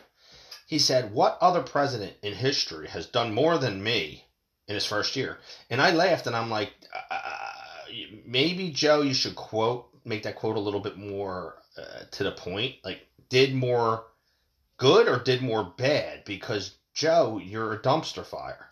[0.65, 4.25] He said, "What other president in history has done more than me
[4.67, 5.37] in his first year?"
[5.69, 6.73] And I laughed, and I'm like.
[7.09, 7.46] Uh,
[8.25, 12.31] maybe Joe, you should quote make that quote a little bit more uh, to the
[12.31, 12.75] point.
[12.83, 14.05] Like, did more
[14.77, 16.23] good or did more bad?
[16.25, 18.69] Because Joe, you're a dumpster fire.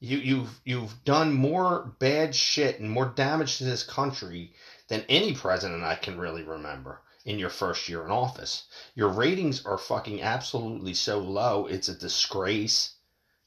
[0.00, 4.54] You you've you've done more bad shit and more damage to this country
[4.86, 8.62] than any president I can really remember in your first year in office.
[8.94, 12.94] Your ratings are fucking absolutely so low, it's a disgrace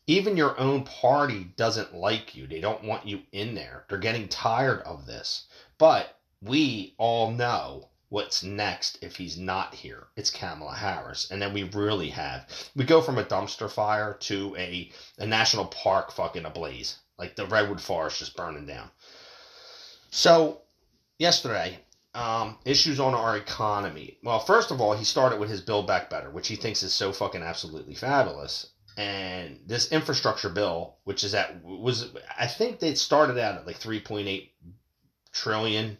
[0.07, 2.47] even your own party doesn't like you.
[2.47, 3.85] They don't want you in there.
[3.87, 5.45] They're getting tired of this.
[5.77, 10.07] But we all know what's next if he's not here.
[10.15, 11.29] It's Kamala Harris.
[11.31, 12.47] And then we really have.
[12.75, 16.97] We go from a dumpster fire to a, a national park fucking ablaze.
[17.17, 18.89] Like the redwood forest just burning down.
[20.09, 20.61] So,
[21.19, 21.79] yesterday,
[22.15, 24.17] um, issues on our economy.
[24.23, 26.93] Well, first of all, he started with his Build Back Better, which he thinks is
[26.93, 32.95] so fucking absolutely fabulous and this infrastructure bill, which is at was I think they
[32.95, 34.49] started out at like 3.8
[35.31, 35.97] trillion.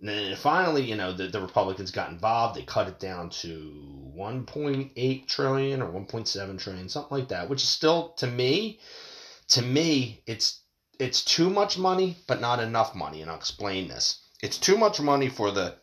[0.00, 2.56] And then finally, you know, the, the Republicans got involved.
[2.56, 7.68] They cut it down to 1.8 trillion or 1.7 trillion, something like that, which is
[7.68, 8.78] still to me,
[9.48, 10.60] to me, it's
[10.98, 13.22] it's too much money, but not enough money.
[13.22, 14.20] And I'll explain this.
[14.42, 15.76] It's too much money for the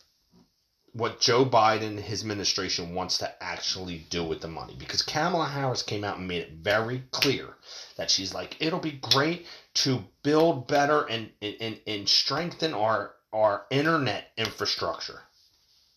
[0.95, 4.75] what Joe Biden, and his administration wants to actually do with the money.
[4.79, 7.57] Because Kamala Harris came out and made it very clear
[7.97, 13.65] that she's like, it'll be great to build better and, and, and strengthen our, our
[13.69, 15.21] internet infrastructure.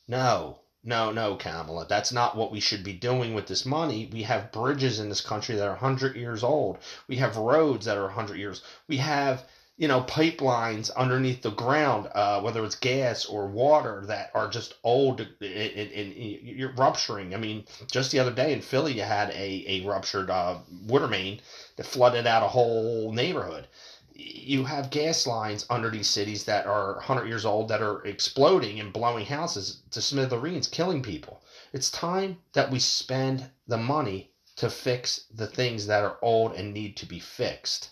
[0.08, 1.86] No, no, no, Kamala.
[1.88, 4.10] That's not what we should be doing with this money.
[4.12, 6.78] We have bridges in this country that are 100 years old.
[7.06, 8.62] We have roads that are 100 years.
[8.88, 9.44] We have
[9.78, 14.74] you know, pipelines underneath the ground, uh, whether it's gas or water that are just
[14.82, 17.32] old and, and, you're rupturing.
[17.32, 21.06] I mean, just the other day in Philly, you had a, a ruptured uh, water
[21.06, 21.40] main
[21.76, 23.68] that flooded out a whole neighborhood.
[24.12, 28.80] You have gas lines under these cities that are 100 years old that are exploding
[28.80, 31.40] and blowing houses to smithereens, killing people.
[31.72, 36.74] It's time that we spend the money to fix the things that are old and
[36.74, 37.90] need to be fixed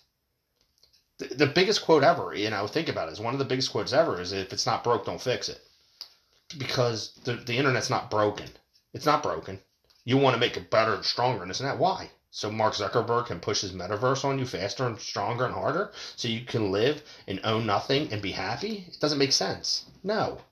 [1.18, 3.70] the, the biggest quote ever, you know, think about it, is one of the biggest
[3.72, 5.61] quotes ever is if it's not broke, don't fix it.
[6.59, 8.48] Because the, the internet's not broken.
[8.92, 9.61] It's not broken.
[10.05, 11.79] You want to make it better and stronger and and that.
[11.79, 12.11] Why?
[12.31, 16.29] So Mark Zuckerberg can push his metaverse on you faster and stronger and harder so
[16.29, 18.85] you can live and own nothing and be happy?
[18.88, 19.87] It doesn't make sense.
[20.05, 20.42] No.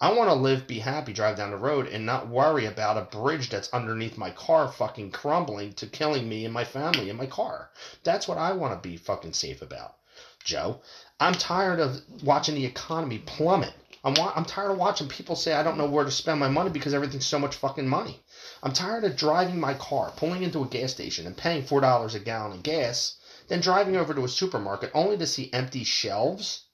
[0.00, 3.02] I want to live, be happy, drive down the road, and not worry about a
[3.02, 7.26] bridge that's underneath my car fucking crumbling to killing me and my family and my
[7.26, 7.70] car.
[8.02, 9.96] That's what I want to be fucking safe about.
[10.44, 10.82] Joe.
[11.18, 13.72] I'm tired of watching the economy plummet.
[14.04, 16.48] I'm, wa- I'm tired of watching people say I don't know where to spend my
[16.48, 18.22] money because everything's so much fucking money.
[18.62, 22.18] I'm tired of driving my car, pulling into a gas station and paying $4 a
[22.18, 23.16] gallon of gas,
[23.48, 26.64] then driving over to a supermarket only to see empty shelves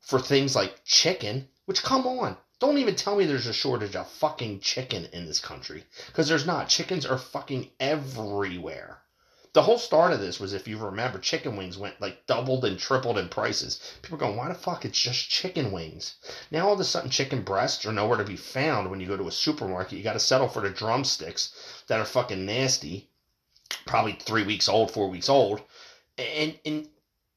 [0.00, 2.36] for things like chicken, which come on.
[2.58, 6.46] Don't even tell me there's a shortage of fucking chicken in this country because there's
[6.46, 6.68] not.
[6.68, 9.03] Chickens are fucking everywhere
[9.54, 12.76] the whole start of this was if you remember chicken wings went like doubled and
[12.76, 13.80] tripled in prices.
[14.02, 16.16] People going why the fuck it's just chicken wings?
[16.50, 19.16] Now all of a sudden chicken breasts are nowhere to be found when you go
[19.16, 19.96] to a supermarket.
[19.96, 21.54] You got to settle for the drumsticks
[21.86, 23.08] that are fucking nasty
[23.86, 25.62] probably three weeks old four weeks old.
[26.18, 26.88] And and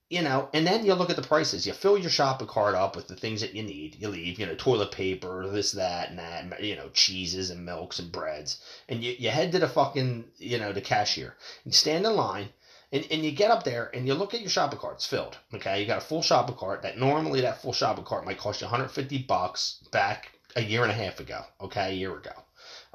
[0.10, 1.68] you know, and then you look at the prices.
[1.68, 3.98] You fill your shopping cart up with the things that you need.
[4.00, 8.00] You leave, you know, toilet paper, this, that, and that, you know, cheeses and milks
[8.00, 8.62] and breads.
[8.88, 11.36] And you, you head to the fucking, you know, the cashier.
[11.66, 12.50] You stand in line,
[12.92, 14.96] and, and you get up there and you look at your shopping cart.
[14.96, 15.38] It's filled.
[15.54, 16.84] Okay, you got a full shopping cart.
[16.84, 20.92] That normally that full shopping cart might cost you 150 bucks back a year and
[20.92, 21.42] a half ago.
[21.60, 22.32] Okay, a year ago.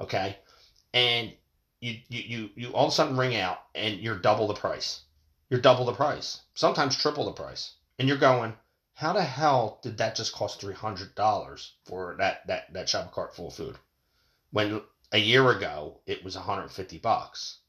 [0.01, 0.37] Okay,
[0.95, 1.31] and
[1.79, 5.01] you you you, you all of a sudden ring out and you're double the price
[5.53, 7.75] you're double the price, sometimes triple the price.
[7.99, 8.55] And you're going,
[8.95, 13.49] how the hell did that just cost $300 for that, that, that shopping cart full
[13.49, 13.75] of food?
[14.49, 17.59] When a year ago it was 150 bucks.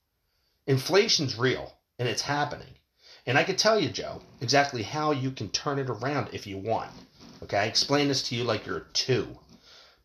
[0.66, 2.74] Inflation's real and it's happening.
[3.26, 6.56] And I could tell you, Joe, exactly how you can turn it around if you
[6.56, 6.90] want.
[7.42, 9.38] Okay, I explain this to you like you're two.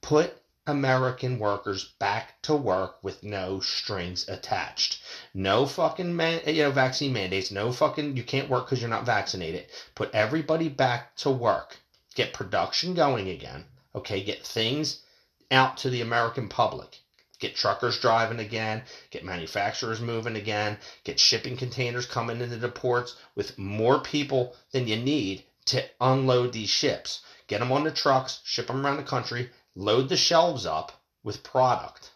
[0.01, 0.38] Put
[0.69, 5.01] American workers back to work with no strings attached.
[5.33, 7.51] No fucking man, you know vaccine mandates.
[7.51, 9.65] No fucking you can't work because you're not vaccinated.
[9.95, 11.77] Put everybody back to work.
[12.13, 13.65] Get production going again.
[13.95, 15.01] Okay, get things
[15.49, 16.99] out to the American public.
[17.39, 18.83] Get truckers driving again.
[19.09, 20.77] Get manufacturers moving again.
[21.03, 26.53] Get shipping containers coming into the ports with more people than you need to unload
[26.53, 27.21] these ships.
[27.47, 29.49] Get them on the trucks, ship them around the country,
[29.79, 30.91] load the shelves up
[31.23, 32.11] with product.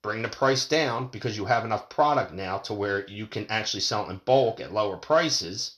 [0.00, 3.82] Bring the price down because you have enough product now to where you can actually
[3.82, 5.76] sell in bulk at lower prices.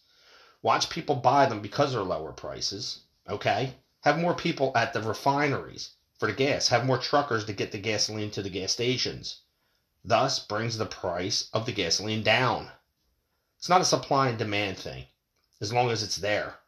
[0.62, 3.01] Watch people buy them because they're lower prices.
[3.29, 3.75] Okay?
[4.03, 6.68] Have more people at the refineries for the gas.
[6.68, 9.40] Have more truckers to get the gasoline to the gas stations.
[10.05, 12.70] Thus brings the price of the gasoline down.
[13.59, 15.07] It's not a supply and demand thing
[15.61, 16.61] as long as it's there.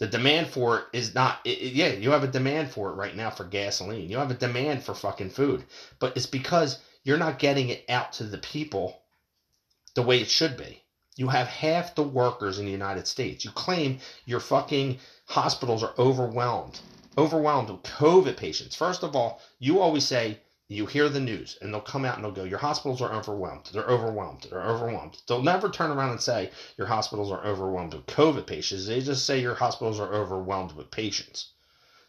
[0.00, 2.94] The demand for it is not, it, it, yeah, you have a demand for it
[2.94, 4.08] right now for gasoline.
[4.08, 5.62] You have a demand for fucking food.
[5.98, 9.02] But it's because you're not getting it out to the people
[9.94, 10.82] the way it should be.
[11.16, 13.44] You have half the workers in the United States.
[13.44, 16.80] You claim your fucking hospitals are overwhelmed.
[17.18, 18.74] Overwhelmed with COVID patients.
[18.74, 22.24] First of all, you always say you hear the news and they'll come out and
[22.24, 23.68] they'll go, Your hospitals are overwhelmed.
[23.72, 24.46] They're overwhelmed.
[24.48, 25.20] They're overwhelmed.
[25.26, 28.86] They'll never turn around and say your hospitals are overwhelmed with COVID patients.
[28.86, 31.48] They just say your hospitals are overwhelmed with patients.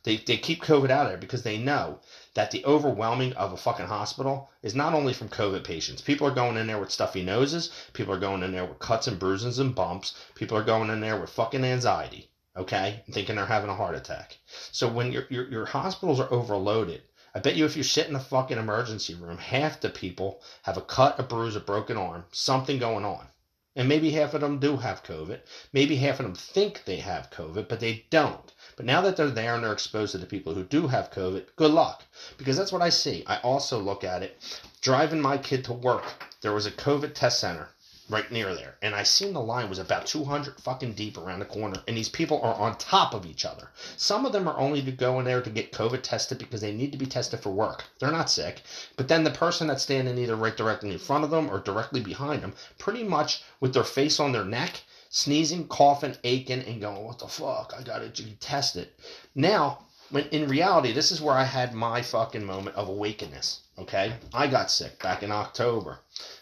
[0.03, 2.01] They, they keep COVID out there because they know
[2.35, 6.01] that the overwhelming of a fucking hospital is not only from COVID patients.
[6.01, 7.71] People are going in there with stuffy noses.
[7.93, 10.13] People are going in there with cuts and bruises and bumps.
[10.35, 12.29] People are going in there with fucking anxiety.
[12.55, 14.37] okay, thinking they're having a heart attack.
[14.71, 17.01] So when your, your, your hospitals are overloaded,
[17.33, 20.75] I bet you if you sit in a fucking emergency room, half the people have
[20.75, 23.27] a cut, a bruise, a broken arm, something going on.
[23.73, 25.39] And maybe half of them do have COVID.
[25.71, 28.51] Maybe half of them think they have COVID, but they don't.
[28.75, 31.55] But now that they're there and they're exposed to the people who do have COVID,
[31.55, 32.03] good luck.
[32.37, 33.23] Because that's what I see.
[33.25, 34.37] I also look at it
[34.81, 36.03] driving my kid to work.
[36.41, 37.69] There was a COVID test center
[38.11, 38.75] right near there.
[38.81, 41.81] And I seen the line was about 200 fucking deep around the corner.
[41.87, 43.71] And these people are on top of each other.
[43.95, 46.73] Some of them are only to go in there to get COVID tested because they
[46.73, 47.85] need to be tested for work.
[47.99, 48.61] They're not sick.
[48.97, 52.01] But then the person that's standing either right directly in front of them or directly
[52.01, 57.03] behind them, pretty much with their face on their neck, sneezing, coughing, aching, and going,
[57.03, 57.73] what the fuck?
[57.77, 58.89] I gotta be tested.
[59.33, 63.61] Now, when in reality, this is where I had my fucking moment of awakeness.
[63.77, 64.13] Okay?
[64.33, 65.99] I got sick back in October.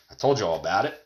[0.10, 1.06] I told you all about it.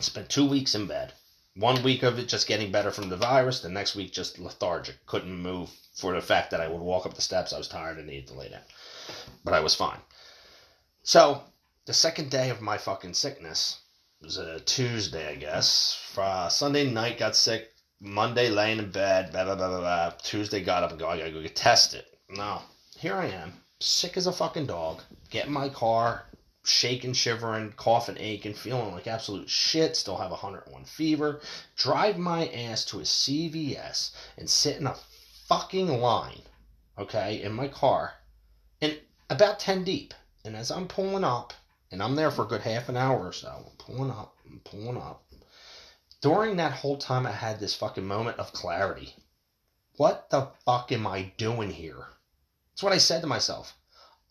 [0.00, 1.12] Spent two weeks in bed.
[1.54, 5.04] One week of it just getting better from the virus, the next week just lethargic.
[5.06, 7.52] Couldn't move for the fact that I would walk up the steps.
[7.52, 8.62] I was tired and needed to lay down.
[9.44, 10.00] But I was fine.
[11.02, 11.42] So,
[11.84, 13.80] the second day of my fucking sickness
[14.20, 16.12] was a Tuesday, I guess.
[16.16, 17.72] Uh, Sunday night got sick.
[18.00, 19.32] Monday laying in bed.
[19.32, 20.10] Blah, blah, blah, blah, blah.
[20.22, 22.04] Tuesday got up and go, I gotta go get tested.
[22.28, 22.62] No.
[22.98, 25.02] Here I am, sick as a fucking dog.
[25.28, 26.26] Get in my car,
[26.64, 27.74] shaking, shivering,
[28.18, 31.40] ache and feeling like absolute shit, still have 101 fever,
[31.76, 34.96] drive my ass to a CVS and sit in a
[35.48, 36.42] fucking line,
[36.96, 38.14] okay, in my car,
[38.80, 40.14] and about 10 deep.
[40.44, 41.52] And as I'm pulling up,
[41.90, 44.60] and I'm there for a good half an hour or so, I'm pulling up, I'm
[44.60, 45.24] pulling up.
[46.20, 49.16] During that whole time, I had this fucking moment of clarity.
[49.96, 52.06] What the fuck am I doing here?
[52.70, 53.76] That's what I said to myself.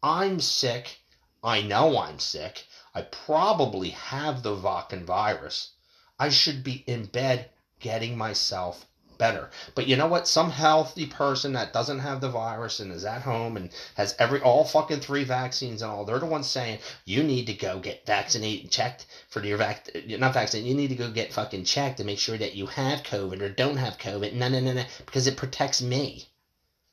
[0.02, 1.01] I'm sick
[1.44, 2.68] I know I'm sick.
[2.94, 5.72] I probably have the Vacan virus.
[6.20, 8.86] I should be in bed getting myself
[9.18, 9.50] better.
[9.76, 10.28] But you know what?
[10.28, 14.42] Some healthy person that doesn't have the virus and is at home and has every
[14.42, 18.06] all fucking three vaccines and all, they're the ones saying you need to go get
[18.06, 20.70] vaccinated checked for your vac not vaccinated.
[20.70, 23.50] You need to go get fucking checked to make sure that you have COVID or
[23.50, 24.34] don't have COVID.
[24.34, 26.28] No, no, no, no, because it protects me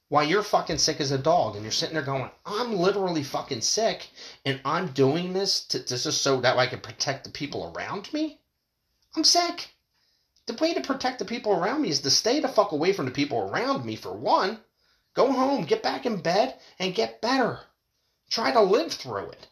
[0.08, 3.60] while you're fucking sick as a dog and you're sitting there going, I'm literally fucking
[3.60, 4.08] sick
[4.44, 8.12] and I'm doing this to, this is so that I can protect the people around
[8.14, 8.40] me?
[9.14, 9.74] I'm sick.
[10.46, 13.04] The way to protect the people around me is to stay the fuck away from
[13.04, 14.60] the people around me for one.
[15.12, 17.60] Go home, get back in bed, and get better.
[18.30, 19.48] Try to live through it.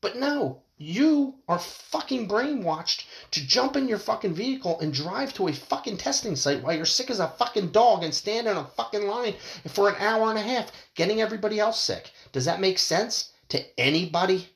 [0.00, 5.46] But no, you are fucking brainwashed to jump in your fucking vehicle and drive to
[5.46, 8.64] a fucking testing site while you're sick as a fucking dog and stand in a
[8.64, 9.34] fucking line
[9.68, 12.10] for an hour and a half getting everybody else sick.
[12.32, 14.48] Does that make sense to anybody?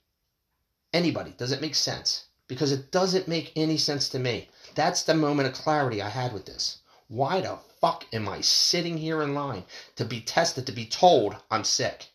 [0.93, 1.35] Anybody.
[1.39, 2.25] Does it make sense?
[2.49, 4.49] Because it doesn't make any sense to me.
[4.75, 6.79] That's the moment of clarity I had with this.
[7.07, 9.65] Why the fuck am I sitting here in line
[9.95, 12.07] to be tested, to be told I'm sick?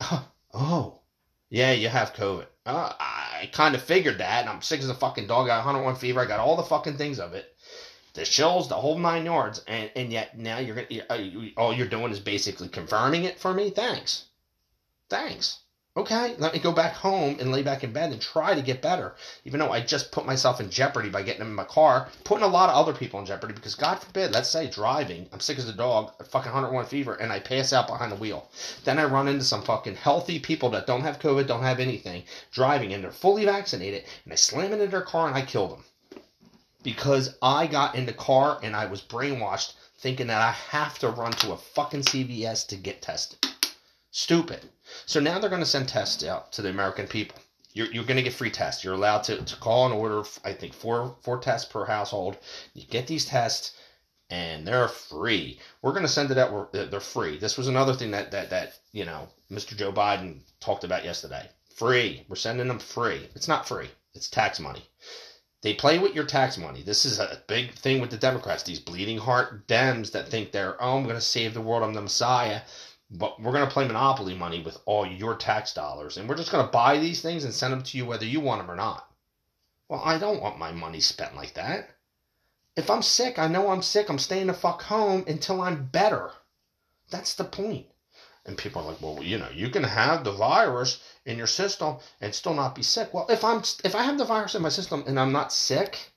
[0.54, 1.00] oh.
[1.48, 2.46] Yeah, you have COVID.
[2.64, 5.46] Uh, I kind of figured that, I'm sick as a fucking dog.
[5.46, 6.20] I got 101 fever.
[6.20, 7.56] I got all the fucking things of it.
[8.14, 12.12] The chills, the whole nine yards, and, and yet now you're gonna, all you're doing
[12.12, 13.70] is basically confirming it for me.
[13.70, 14.24] Thanks,
[15.10, 15.60] thanks.
[15.96, 18.82] Okay, let me go back home and lay back in bed and try to get
[18.82, 19.14] better.
[19.46, 22.48] Even though I just put myself in jeopardy by getting in my car, putting a
[22.48, 25.70] lot of other people in jeopardy because God forbid, let's say driving, I'm sick as
[25.70, 28.50] a dog, fucking 101 fever, and I pass out behind the wheel.
[28.84, 32.24] Then I run into some fucking healthy people that don't have COVID, don't have anything,
[32.52, 35.84] driving, and they're fully vaccinated, and I slam into their car and I kill them.
[36.82, 41.08] Because I got in the car and I was brainwashed thinking that I have to
[41.08, 43.38] run to a fucking CVS to get tested.
[44.10, 44.68] Stupid.
[45.04, 47.38] So now they're going to send tests out to the American people.
[47.72, 48.82] You're, you're going to get free tests.
[48.82, 52.38] You're allowed to, to call and order, I think, four, four tests per household.
[52.72, 53.72] You get these tests,
[54.30, 55.60] and they're free.
[55.82, 56.72] We're going to send it out.
[56.72, 57.36] They're free.
[57.38, 59.76] This was another thing that, that, that, you know, Mr.
[59.76, 61.48] Joe Biden talked about yesterday.
[61.74, 62.24] Free.
[62.28, 63.28] We're sending them free.
[63.34, 63.88] It's not free.
[64.14, 64.88] It's tax money.
[65.62, 66.82] They play with your tax money.
[66.82, 68.62] This is a big thing with the Democrats.
[68.62, 71.82] These bleeding heart Dems that think they're, oh, I'm going to save the world.
[71.82, 72.62] I'm the Messiah
[73.10, 76.50] but we're going to play monopoly money with all your tax dollars and we're just
[76.50, 78.74] going to buy these things and send them to you whether you want them or
[78.76, 79.08] not.
[79.88, 81.90] Well i don't want my money spent like that.
[82.76, 86.32] If i'm sick i know i'm sick i'm staying the fuck home until i'm better.
[87.10, 87.86] That's the point.
[88.44, 91.98] and people are like well you know you can have the virus in your system
[92.20, 93.14] and still not be sick.
[93.14, 96.12] Well if i'm if i have the virus in my system and i'm not sick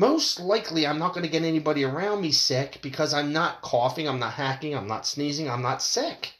[0.00, 4.08] most likely I'm not going to get anybody around me sick because I'm not coughing,
[4.08, 6.32] I'm not hacking, I'm not sneezing, I'm not sick.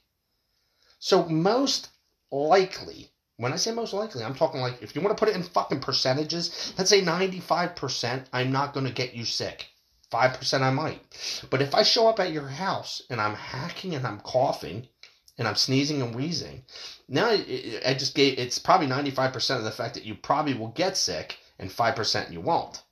[0.98, 1.90] So most
[2.30, 5.36] likely, when I say most likely, I'm talking like if you want to put it
[5.36, 9.66] in fucking percentages, let's say 95% I'm not going to get you sick.
[10.10, 11.44] 5% I might.
[11.50, 14.88] But if I show up at your house and I'm hacking and I'm coughing
[15.36, 16.62] and I'm sneezing and wheezing,
[17.08, 20.96] now I just gave it's probably 95% of the fact that you probably will get
[20.96, 22.82] sick and 5% you won't.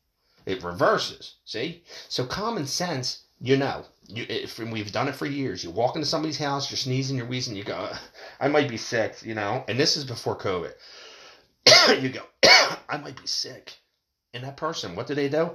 [0.47, 1.83] It reverses, see?
[2.09, 5.63] So common sense, you know, you, if, we've done it for years.
[5.63, 7.91] You walk into somebody's house, you're sneezing, you're wheezing, you go,
[8.41, 10.73] I might be sick, you know, and this is before COVID.
[12.03, 12.23] you go,
[12.89, 13.75] I might be sick.
[14.33, 15.51] And that person, what do they do?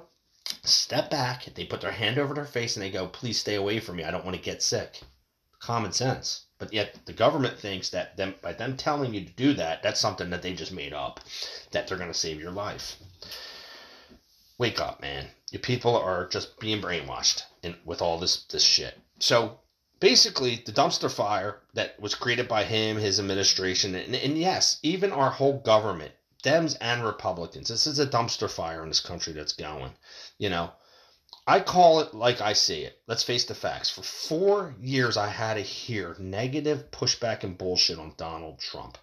[0.63, 3.79] Step back, they put their hand over their face and they go, please stay away
[3.79, 4.03] from me.
[4.03, 5.01] I don't want to get sick.
[5.59, 6.45] Common sense.
[6.59, 9.99] But yet the government thinks that them by them telling you to do that, that's
[9.99, 11.19] something that they just made up,
[11.71, 12.97] that they're going to save your life.
[14.57, 15.27] Wake up, man.
[15.51, 18.99] Your people are just being brainwashed in, with all this this shit.
[19.19, 19.59] So
[19.99, 25.11] basically, the dumpster fire that was created by him, his administration, and, and yes, even
[25.11, 26.11] our whole government,
[26.43, 27.69] Dems and Republicans.
[27.69, 29.93] This is a dumpster fire in this country that's going.
[30.37, 30.71] You know,
[31.47, 33.01] I call it like I see it.
[33.07, 33.89] Let's face the facts.
[33.89, 38.97] For four years, I had to hear negative pushback and bullshit on Donald Trump.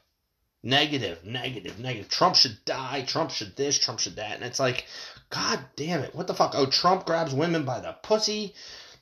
[0.63, 2.11] Negative, negative, negative.
[2.11, 3.03] Trump should die.
[3.03, 3.79] Trump should this.
[3.79, 4.37] Trump should that.
[4.37, 4.87] And it's like,
[5.31, 6.15] God damn it.
[6.15, 6.53] What the fuck?
[6.55, 8.55] Oh, Trump grabs women by the pussy.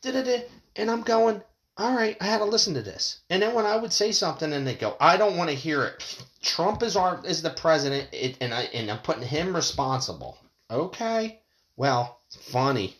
[0.02, 0.44] Da-da-da.
[0.76, 1.42] And I'm going,
[1.78, 3.20] all right, I had to listen to this.
[3.30, 5.84] And then when I would say something and they go, I don't want to hear
[5.84, 6.24] it.
[6.42, 10.38] Trump is our is the president, it, and I and I'm putting him responsible.
[10.70, 11.40] Okay,
[11.76, 12.96] well, funny.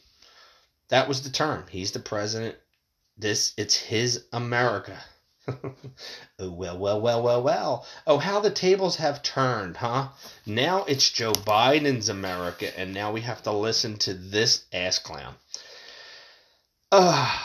[0.88, 1.64] That was the term.
[1.68, 2.56] He's the president.
[3.16, 4.96] This it's his America.
[5.48, 5.74] Oh,
[6.50, 7.86] well, well, well, well, well.
[8.06, 10.08] Oh, how the tables have turned, huh?
[10.46, 15.34] Now it's Joe Biden's America, and now we have to listen to this ass clown.
[16.90, 17.38] Uh,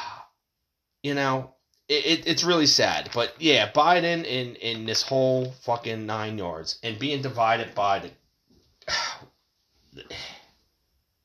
[1.01, 1.53] you know,
[1.87, 3.09] it, it, it's really sad.
[3.13, 8.11] But yeah, Biden in, in this whole fucking nine yards and being divided by the.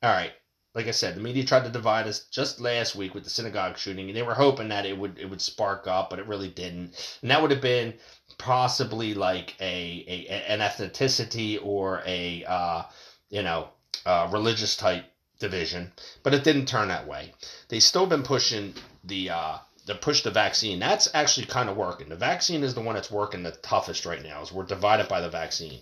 [0.03, 0.33] All right,
[0.75, 3.79] like I said, the media tried to divide us just last week with the synagogue
[3.79, 6.49] shooting, and they were hoping that it would it would spark up, but it really
[6.49, 7.19] didn't.
[7.23, 7.95] And that would have been
[8.37, 12.83] possibly like a, a an ethnicity or a uh,
[13.31, 13.71] you know
[14.05, 15.05] uh, religious type
[15.41, 15.93] division,
[16.23, 17.33] but it didn't turn that way.
[17.69, 20.79] They've still been pushing the uh, the push the vaccine.
[20.79, 22.11] That's actually kind of working.
[22.11, 24.43] The vaccine is the one that's working the toughest right now.
[24.43, 25.81] Is we're divided by the vaccine.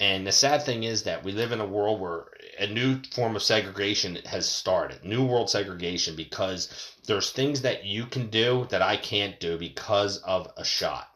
[0.00, 2.24] And the sad thing is that we live in a world where
[2.58, 8.06] a new form of segregation has started, new world segregation, because there's things that you
[8.06, 11.08] can do that I can't do because of a shot.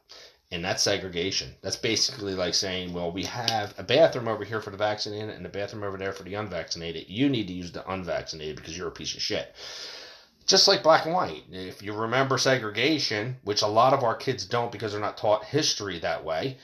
[0.51, 1.55] And that's segregation.
[1.63, 5.47] That's basically like saying, well, we have a bathroom over here for the vaccinated and
[5.47, 7.09] a bathroom over there for the unvaccinated.
[7.09, 9.55] You need to use the unvaccinated because you're a piece of shit.
[10.47, 11.45] Just like black and white.
[11.51, 15.47] If you remember segregation, which a lot of our kids don't because they're not taught
[15.47, 16.59] history that way,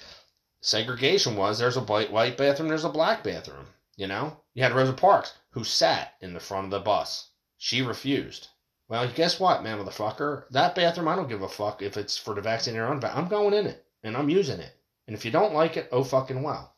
[0.60, 3.66] segregation was there's a white bathroom, there's a black bathroom.
[3.96, 7.30] You know, you had Rosa Parks who sat in the front of the bus.
[7.58, 8.48] She refused.
[8.88, 10.44] Well, guess what, man, motherfucker?
[10.50, 13.24] That bathroom, I don't give a fuck if it's for the vaccine or unvaccinated.
[13.24, 14.74] I'm going in it and I'm using it.
[15.06, 16.74] And if you don't like it, oh fucking well.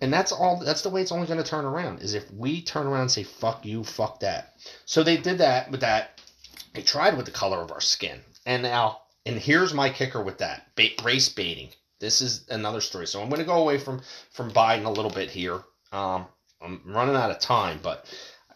[0.00, 0.58] And that's all.
[0.58, 2.02] That's the way it's only going to turn around.
[2.02, 4.60] Is if we turn around and say fuck you, fuck that.
[4.84, 6.20] So they did that with that.
[6.74, 8.20] They tried with the color of our skin.
[8.44, 11.70] And now, and here's my kicker with that: ba- race baiting.
[11.98, 13.06] This is another story.
[13.06, 15.62] So I'm going to go away from from Biden a little bit here.
[15.92, 16.26] Um,
[16.60, 18.04] I'm running out of time, but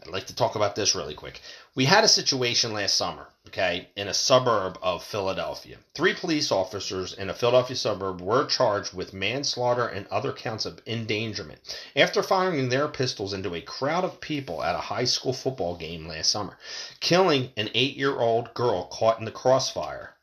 [0.03, 1.41] I'd like to talk about this really quick.
[1.75, 5.79] We had a situation last summer, okay, in a suburb of Philadelphia.
[5.95, 10.81] Three police officers in a Philadelphia suburb were charged with manslaughter and other counts of
[10.87, 11.61] endangerment
[11.95, 16.09] after firing their pistols into a crowd of people at a high school football game
[16.09, 16.59] last summer,
[17.01, 20.17] killing an eight year old girl caught in the crossfire.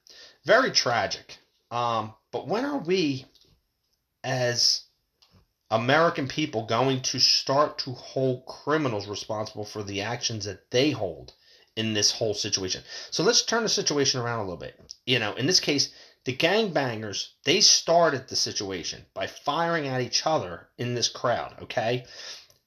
[0.43, 1.37] Very tragic.
[1.69, 3.25] Um, but when are we,
[4.23, 4.83] as
[5.69, 11.33] American people, going to start to hold criminals responsible for the actions that they hold
[11.75, 12.83] in this whole situation?
[13.11, 14.79] So let's turn the situation around a little bit.
[15.05, 15.93] You know, in this case,
[16.25, 22.05] the gangbangers, they started the situation by firing at each other in this crowd, okay?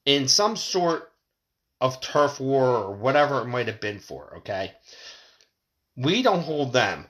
[0.06, 1.12] In some sort
[1.80, 4.74] of turf war or whatever it might have been for, okay?
[5.96, 7.06] We don't hold them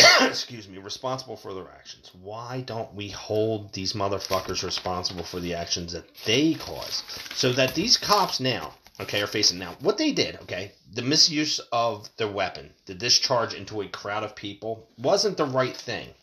[0.20, 2.10] excuse me, responsible for their actions.
[2.22, 7.02] Why don't we hold these motherfuckers responsible for the actions that they cause?
[7.34, 11.60] So that these cops now, okay, are facing now what they did, okay, the misuse
[11.72, 16.14] of the weapon, the discharge into a crowd of people wasn't the right thing.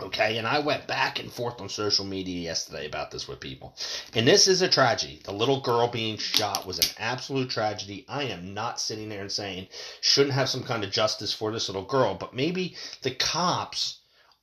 [0.00, 3.76] Okay, and I went back and forth on social media yesterday about this with people.
[4.14, 5.20] And this is a tragedy.
[5.24, 8.04] The little girl being shot was an absolute tragedy.
[8.08, 9.68] I am not sitting there and saying
[10.00, 13.98] shouldn't have some kind of justice for this little girl, but maybe the cops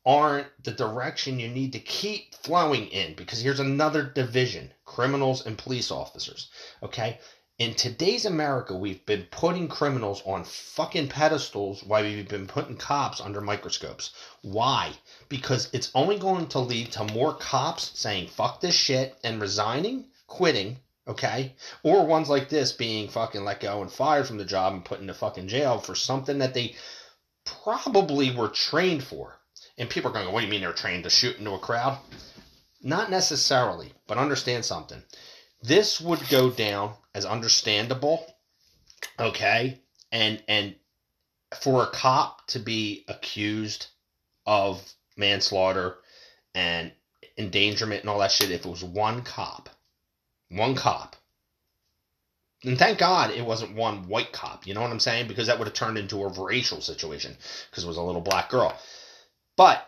[0.05, 5.57] aren't the direction you need to keep flowing in because here's another division criminals and
[5.57, 6.49] police officers.
[6.81, 7.19] Okay,
[7.59, 13.19] In today's America, we've been putting criminals on fucking pedestals while we've been putting cops
[13.19, 14.11] under microscopes.
[14.41, 14.93] Why?
[15.27, 20.05] Because it's only going to lead to more cops saying fuck this shit and resigning,
[20.25, 21.53] quitting, okay?
[21.83, 25.01] Or ones like this being fucking let go and fired from the job and put
[25.01, 26.77] into fucking jail for something that they
[27.43, 29.37] probably were trained for.
[29.77, 31.99] And people are going, what do you mean they're trained to shoot into a crowd?
[32.81, 35.03] Not necessarily, but understand something.
[35.61, 38.25] This would go down as understandable,
[39.19, 39.81] okay?
[40.11, 40.75] And and
[41.61, 43.87] for a cop to be accused
[44.45, 44.81] of
[45.17, 45.97] manslaughter
[46.55, 46.91] and
[47.37, 49.69] endangerment and all that shit, if it was one cop,
[50.49, 51.15] one cop,
[52.63, 55.27] and thank God it wasn't one white cop, you know what I'm saying?
[55.27, 57.35] Because that would have turned into a racial situation
[57.69, 58.77] because it was a little black girl.
[59.55, 59.85] But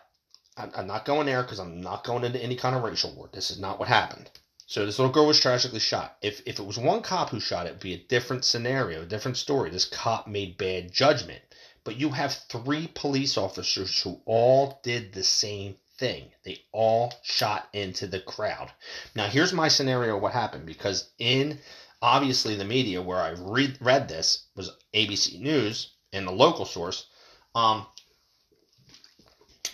[0.58, 3.30] I'm, not going there because I'm not going into any kind of racial war.
[3.32, 4.30] This is not what happened.
[4.72, 6.16] So this little girl was tragically shot.
[6.22, 9.06] If if it was one cop who shot it, it'd be a different scenario, a
[9.06, 9.70] different story.
[9.70, 11.42] This cop made bad judgment.
[11.84, 16.32] But you have three police officers who all did the same thing.
[16.46, 18.72] They all shot into the crowd.
[19.14, 21.60] Now here's my scenario what happened because in
[22.02, 27.08] obviously the media where I read read this was ABC News and the local source.
[27.54, 27.86] Um,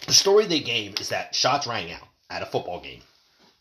[0.08, 3.04] the story they gave is that shots rang out at a football game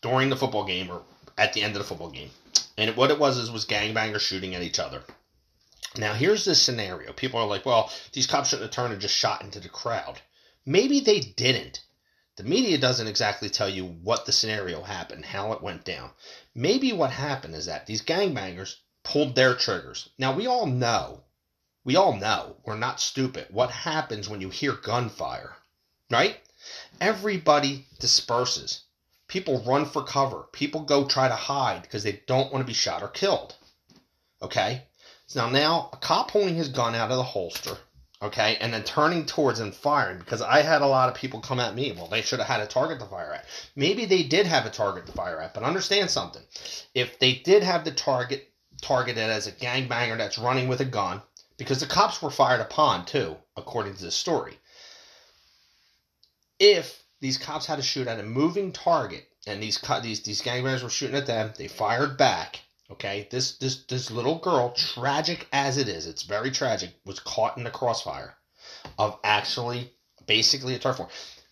[0.01, 1.03] during the football game or
[1.37, 2.31] at the end of the football game.
[2.77, 5.03] And what it was is was gangbangers shooting at each other.
[5.95, 7.13] Now here's the scenario.
[7.13, 10.21] People are like, well, these cops shouldn't have turned and just shot into the crowd.
[10.65, 11.81] Maybe they didn't.
[12.35, 16.11] The media doesn't exactly tell you what the scenario happened, how it went down.
[16.53, 20.09] Maybe what happened is that these gangbangers pulled their triggers.
[20.19, 21.23] Now we all know,
[21.83, 23.47] we all know, we're not stupid.
[23.49, 25.55] What happens when you hear gunfire,
[26.11, 26.37] right?
[27.01, 28.81] Everybody disperses.
[29.37, 30.47] People run for cover.
[30.51, 33.53] People go try to hide because they don't want to be shot or killed.
[34.41, 34.87] Okay?
[35.27, 37.77] So now now, a cop pulling his gun out of the holster,
[38.19, 41.59] okay, and then turning towards and firing because I had a lot of people come
[41.59, 41.91] at me.
[41.91, 43.45] Well, they should have had a target to fire at.
[43.75, 46.41] Maybe they did have a target to fire at, but understand something.
[46.95, 51.21] If they did have the target targeted as a gangbanger that's running with a gun,
[51.57, 54.57] because the cops were fired upon too, according to the story.
[56.57, 60.83] If these cops had to shoot at a moving target and these these these gangbangers
[60.83, 65.77] were shooting at them, they fired back Okay, this this this little girl, tragic as
[65.77, 68.37] it is, it's very tragic, was caught in the crossfire
[68.97, 69.93] of actually
[70.25, 71.09] basically a turf war.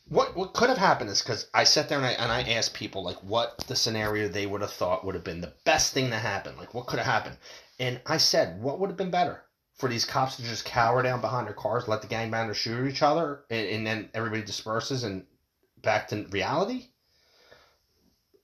[0.07, 2.74] What what could have happened is because I sat there and I and I asked
[2.74, 6.09] people like what the scenario they would have thought would have been the best thing
[6.11, 7.38] to happen, like what could have happened,
[7.80, 9.43] and I said what would have been better?
[9.74, 12.89] For these cops to just cower down behind their cars, let the gangbangers shoot at
[12.89, 15.26] each other, and, and then everybody disperses and
[15.86, 16.88] back to reality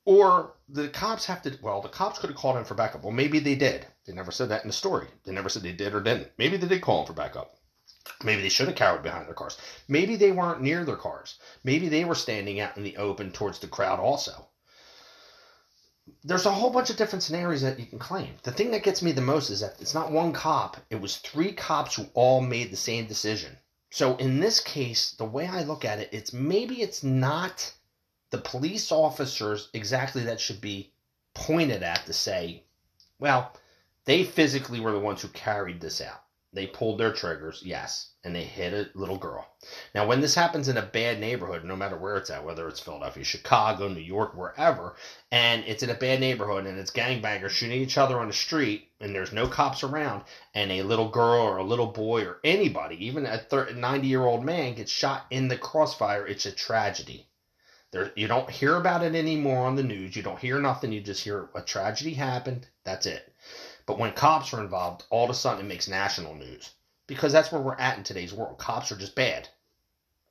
[0.06, 3.04] or the cops have to, well, the cops could have called in for backup.
[3.04, 3.86] Well, maybe they did.
[4.06, 5.08] They never said that in the story.
[5.24, 6.32] They never said they did or didn't.
[6.38, 7.56] Maybe they did call in for backup.
[8.24, 9.58] Maybe they should have cowered behind their cars.
[9.88, 11.38] Maybe they weren't near their cars.
[11.64, 14.48] Maybe they were standing out in the open towards the crowd also.
[16.24, 18.36] There's a whole bunch of different scenarios that you can claim.
[18.42, 21.18] The thing that gets me the most is that it's not one cop, it was
[21.18, 23.58] three cops who all made the same decision.
[23.94, 27.74] So in this case, the way I look at it, it's maybe it's not
[28.30, 30.94] the police officers exactly that should be
[31.34, 32.64] pointed at to say,
[33.20, 33.54] well,
[34.06, 36.21] they physically were the ones who carried this out.
[36.54, 39.48] They pulled their triggers, yes, and they hit a little girl.
[39.96, 42.82] Now, when this happens in a bad neighborhood, no matter where it's at, whether it's
[42.82, 44.98] Philadelphia, Chicago, New York, wherever,
[45.32, 48.90] and it's in a bad neighborhood and it's gangbangers shooting each other on the street
[49.00, 53.06] and there's no cops around, and a little girl or a little boy or anybody,
[53.06, 57.28] even a 90 year old man, gets shot in the crossfire, it's a tragedy.
[57.92, 60.16] There, you don't hear about it anymore on the news.
[60.16, 60.92] You don't hear nothing.
[60.92, 62.68] You just hear a tragedy happened.
[62.86, 63.31] That's it.
[63.86, 66.72] But when cops are involved, all of a sudden it makes national news
[67.08, 68.58] because that's where we're at in today's world.
[68.58, 69.50] Cops are just bad.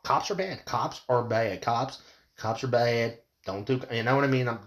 [0.03, 0.65] Cops are bad.
[0.65, 1.61] Cops are bad.
[1.63, 1.99] Cops,
[2.37, 3.19] cops are bad.
[3.45, 3.81] Don't do.
[3.93, 4.49] You know what I mean?
[4.49, 4.61] I'm,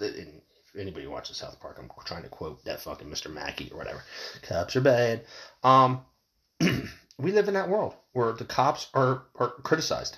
[0.77, 3.31] anybody watches South Park, I'm trying to quote that fucking Mr.
[3.31, 4.03] Mackey or whatever.
[4.43, 5.25] Cops are bad.
[5.63, 6.01] Um,
[7.17, 10.17] we live in that world where the cops are are criticized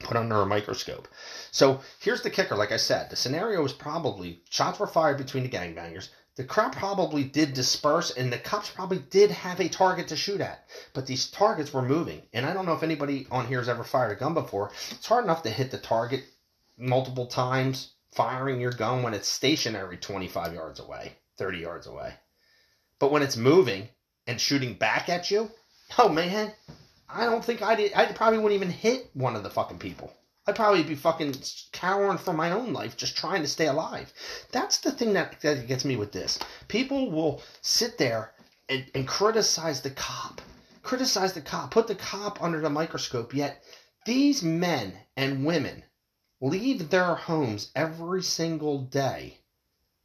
[0.00, 1.08] put under a microscope.
[1.50, 2.56] So here's the kicker.
[2.56, 6.08] Like I said, the scenario was probably shots were fired between the gangbangers.
[6.36, 10.42] The crowd probably did disperse, and the cops probably did have a target to shoot
[10.42, 10.68] at.
[10.92, 13.84] But these targets were moving, and I don't know if anybody on here has ever
[13.84, 14.70] fired a gun before.
[14.90, 16.24] It's hard enough to hit the target
[16.76, 22.12] multiple times firing your gun when it's stationary 25 yards away, 30 yards away.
[22.98, 23.88] But when it's moving
[24.26, 25.50] and shooting back at you,
[25.98, 26.52] oh man,
[27.08, 27.94] I don't think I did.
[27.94, 30.12] I probably wouldn't even hit one of the fucking people.
[30.48, 31.34] I'd probably be fucking
[31.72, 34.12] cowering for my own life, just trying to stay alive.
[34.52, 36.38] That's the thing that, that gets me with this.
[36.68, 38.32] People will sit there
[38.68, 40.40] and, and criticize the cop.
[40.84, 41.72] Criticize the cop.
[41.72, 43.34] Put the cop under the microscope.
[43.34, 43.60] Yet
[44.04, 45.82] these men and women
[46.40, 49.40] leave their homes every single day.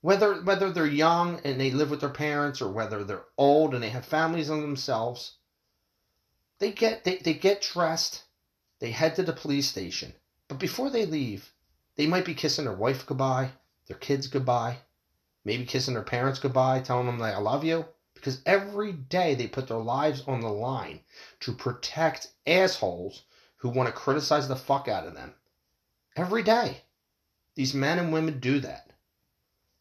[0.01, 3.83] Whether whether they're young and they live with their parents or whether they're old and
[3.83, 5.37] they have families on themselves,
[6.57, 8.23] they get they, they get dressed,
[8.79, 10.13] they head to the police station.
[10.51, 11.53] But before they leave,
[11.95, 13.51] they might be kissing their wife goodbye,
[13.87, 14.79] their kids goodbye,
[15.45, 17.85] maybe kissing their parents goodbye, telling them that I love you.
[18.13, 20.99] Because every day they put their lives on the line
[21.39, 23.23] to protect assholes
[23.55, 25.35] who want to criticize the fuck out of them.
[26.17, 26.81] Every day.
[27.55, 28.91] These men and women do that.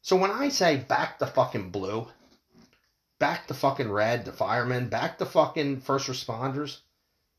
[0.02, 2.06] So when I say back the fucking blue,
[3.18, 6.78] back the fucking red, the firemen, back the fucking first responders,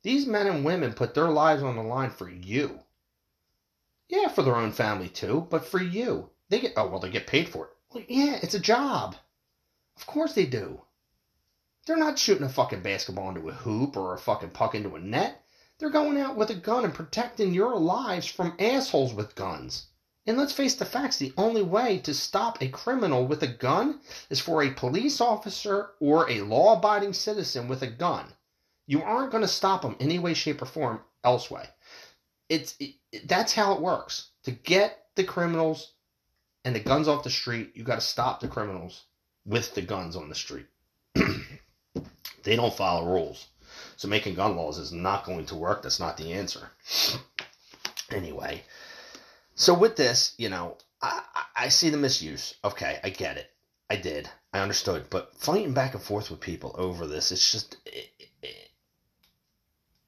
[0.03, 2.81] these men and women put their lives on the line for you.
[4.11, 6.31] Yeah, for their own family too, but for you.
[6.49, 7.71] They get oh well they get paid for it.
[7.93, 9.15] Well, yeah, it's a job.
[9.95, 10.81] Of course they do.
[11.87, 14.99] They're not shooting a fucking basketball into a hoop or a fucking puck into a
[14.99, 15.45] net.
[15.79, 19.87] They're going out with a gun and protecting your lives from assholes with guns.
[20.27, 24.01] And let's face the facts the only way to stop a criminal with a gun
[24.29, 28.33] is for a police officer or a law abiding citizen with a gun.
[28.85, 31.69] You aren't going to stop them any way, shape, or form elsewhere.
[32.51, 32.95] It's it,
[33.29, 34.31] that's how it works.
[34.43, 35.93] To get the criminals
[36.65, 39.03] and the guns off the street, you got to stop the criminals
[39.45, 40.65] with the guns on the street.
[42.43, 43.47] they don't follow rules.
[43.95, 45.81] So making gun laws is not going to work.
[45.81, 46.69] That's not the answer.
[48.13, 48.61] Anyway,
[49.55, 51.21] so with this, you know, I,
[51.55, 52.55] I see the misuse.
[52.61, 53.49] Okay, I get it.
[53.89, 54.29] I did.
[54.51, 55.05] I understood.
[55.09, 57.77] But fighting back and forth with people over this, it's just.
[57.85, 58.09] It,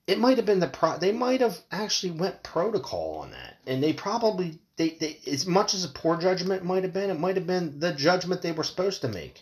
[0.08, 0.98] it, might have been the pro.
[0.98, 5.74] They might have actually went protocol on that, and they probably they, they as much
[5.74, 8.64] as a poor judgment might have been, it might have been the judgment they were
[8.64, 9.42] supposed to make.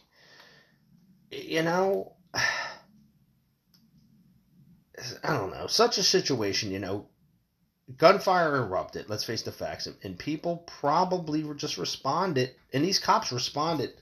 [1.32, 2.48] You know, I
[5.24, 5.68] don't know.
[5.68, 7.08] Such a situation, you know,
[7.98, 9.10] gunfire erupted.
[9.10, 13.94] Let's face the facts, and, people probably were just responded, and these cops responded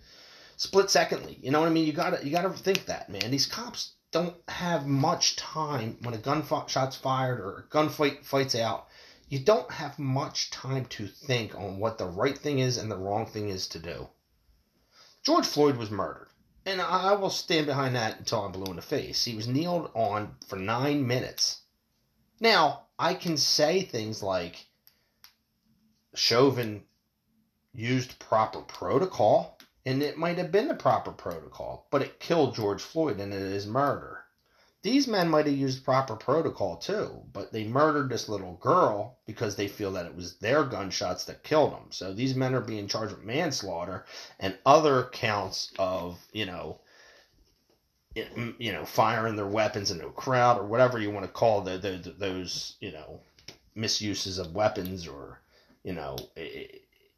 [0.58, 1.40] split secondly.
[1.42, 1.86] You know what I mean?
[1.86, 3.32] You gotta you gotta think that, man.
[3.32, 8.56] These cops don't have much time when a gun shot's fired or a gunfight fights
[8.56, 8.88] out.
[9.28, 12.98] You don't have much time to think on what the right thing is and the
[12.98, 14.10] wrong thing is to do.
[15.24, 16.30] George Floyd was murdered.
[16.66, 19.26] And I will stand behind that until I'm blue in the face.
[19.26, 21.62] He was kneeled on for nine minutes.
[22.40, 24.68] Now, I can say things like
[26.16, 26.84] Chauvin
[27.74, 29.59] used proper protocol,
[29.90, 33.42] and it might have been the proper protocol, but it killed George Floyd and it
[33.42, 34.24] is murder.
[34.84, 39.56] These men might have used proper protocol too, but they murdered this little girl because
[39.56, 41.88] they feel that it was their gunshots that killed them.
[41.90, 44.06] So these men are being charged with manslaughter
[44.40, 46.82] and other counts of, you know,
[48.14, 51.80] you know, firing their weapons into a crowd or whatever you want to call the,
[51.80, 53.22] the, the those, you know,
[53.74, 55.42] misuses of weapons or,
[55.84, 56.16] you know,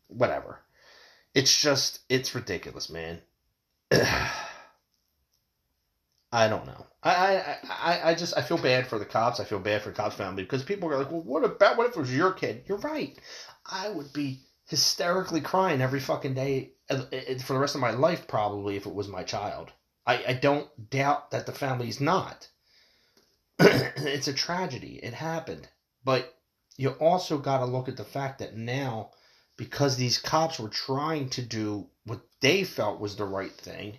[0.07, 0.61] whatever.
[1.33, 3.21] It's just, it's ridiculous, man.
[6.33, 6.85] I don't know.
[7.03, 9.39] I, I, I, I just I feel bad for the cops.
[9.39, 11.87] I feel bad for the cops family because people are like, well, what about what
[11.87, 12.63] if it was your kid?
[12.67, 13.17] You're right.
[13.65, 17.91] I would be hysterically crying every fucking day uh, uh, for the rest of my
[17.91, 19.71] life probably if it was my child.
[20.05, 22.47] I, I don't doubt that the family's not.
[23.59, 24.99] it's a tragedy.
[25.03, 25.67] It happened.
[26.03, 26.33] But
[26.77, 29.11] you also got to look at the fact that now,
[29.57, 33.97] because these cops were trying to do what they felt was the right thing,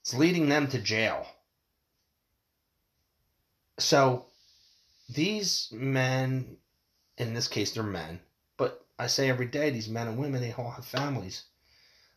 [0.00, 1.26] it's leading them to jail.
[3.78, 4.26] So
[5.08, 6.56] these men,
[7.18, 8.20] in this case, they're men,
[8.56, 11.44] but I say every day, these men and women, they all have families.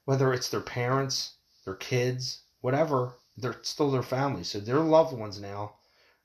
[0.05, 1.33] Whether it's their parents,
[1.65, 4.43] their kids, whatever, they're still their family.
[4.43, 5.75] So their loved ones now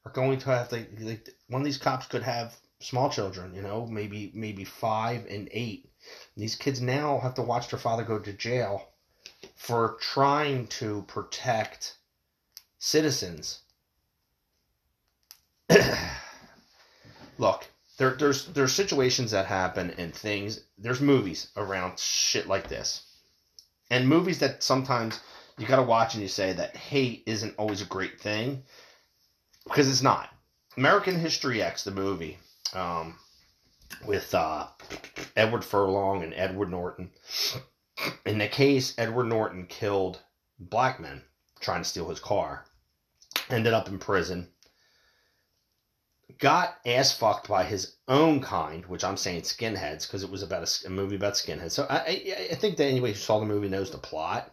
[0.05, 0.87] are going to have to.
[1.01, 5.49] Like, one of these cops could have small children, you know, maybe maybe five and
[5.53, 5.90] eight.
[6.37, 8.89] These kids now have to watch their father go to jail
[9.55, 11.97] for trying to protect
[12.79, 13.61] citizens
[17.39, 17.67] look,
[17.99, 20.61] there, there's there's situations that happen and things.
[20.79, 23.03] There's movies around shit like this,
[23.91, 25.21] and movies that sometimes
[25.59, 28.65] you gotta watch and you say that hate isn't always a great thing
[29.65, 30.31] because it's not.
[30.77, 32.39] American History X, the movie,
[32.73, 33.19] um,
[34.07, 34.67] with uh,
[35.37, 37.11] Edward Furlong and Edward Norton.
[38.25, 40.21] In the case, Edward Norton killed
[40.59, 41.23] black men
[41.61, 42.65] trying to steal his car.
[43.51, 44.49] Ended up in prison
[46.41, 50.63] got ass fucked by his own kind, which I'm saying skinheads because it was about
[50.63, 51.73] a, a, movie about skinheads.
[51.73, 54.53] So I, I, I think that anybody who saw the movie knows the plot.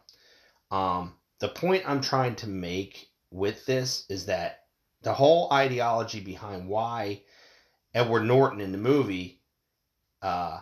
[0.69, 4.65] Um, the point I'm trying to make with this is that
[5.01, 7.21] the whole ideology behind why
[7.97, 9.41] Edward Norton in the movie
[10.21, 10.59] uh,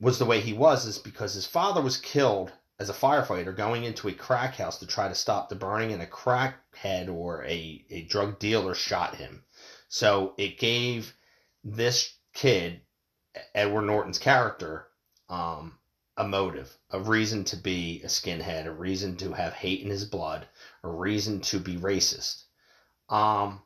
[0.00, 3.84] was the way he was is because his father was killed as a firefighter going
[3.84, 7.86] into a crack house to try to stop the burning, and a crackhead or a,
[7.90, 9.44] a drug dealer shot him.
[9.86, 11.14] So it gave
[11.62, 12.80] this kid,
[13.54, 14.88] Edward Norton's character,
[15.28, 15.78] um,
[16.16, 20.06] a motive, a reason to be a skinhead, a reason to have hate in his
[20.06, 20.48] blood,
[20.82, 22.42] a reason to be racist.
[23.08, 23.62] Um,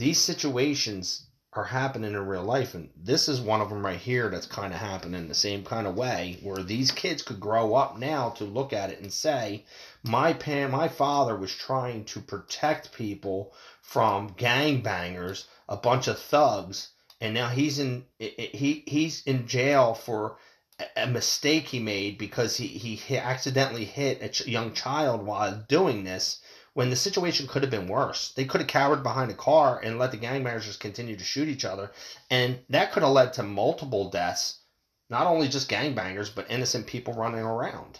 [0.00, 4.30] these situations are happening in real life, and this is one of them right here
[4.30, 7.98] that's kind of happening the same kind of way, where these kids could grow up
[7.98, 9.62] now to look at it and say,
[10.02, 16.88] "My pan, my father was trying to protect people from gangbangers, a bunch of thugs,
[17.20, 20.38] and now he's in he he's in jail for."
[20.96, 26.40] a mistake he made because he, he accidentally hit a young child while doing this
[26.74, 28.32] when the situation could have been worse.
[28.32, 31.48] They could have cowered behind a car and let the gangbangers just continue to shoot
[31.48, 31.90] each other.
[32.30, 34.58] And that could have led to multiple deaths,
[35.08, 37.98] not only just gangbangers, but innocent people running around.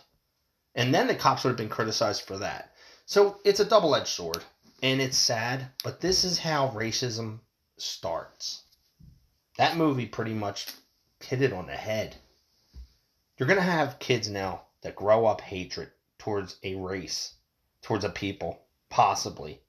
[0.74, 2.74] And then the cops would have been criticized for that.
[3.06, 4.44] So it's a double edged sword.
[4.82, 7.40] And it's sad, but this is how racism
[7.76, 8.62] starts.
[9.58, 10.68] That movie pretty much
[11.22, 12.16] hit it on the head.
[13.36, 17.34] You're going to have kids now that grow up hatred towards a race,
[17.82, 19.60] towards a people, possibly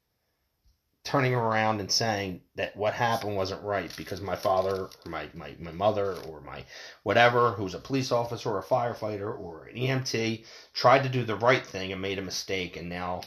[1.04, 5.56] turning around and saying that what happened wasn't right because my father or my, my,
[5.60, 6.64] my mother or my
[7.02, 11.36] whatever who's a police officer or a firefighter or an EMT tried to do the
[11.36, 13.22] right thing and made a mistake and now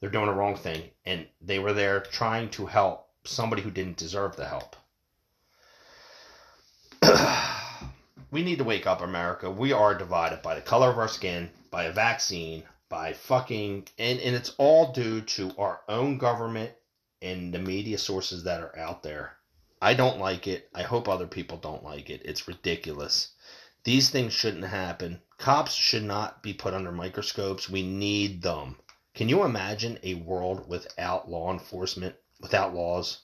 [0.00, 3.96] they're doing the wrong thing and they were there trying to help somebody who didn't
[3.96, 4.76] deserve the help.
[8.30, 9.50] we need to wake up, America.
[9.50, 14.20] We are divided by the color of our skin, by a vaccine, by fucking, and,
[14.20, 16.72] and it's all due to our own government
[17.20, 19.36] and the media sources that are out there.
[19.82, 20.70] I don't like it.
[20.74, 22.22] I hope other people don't like it.
[22.24, 23.32] It's ridiculous.
[23.84, 25.22] These things shouldn't happen.
[25.38, 27.68] Cops should not be put under microscopes.
[27.68, 28.76] We need them.
[29.14, 33.20] Can you imagine a world without law enforcement, without laws?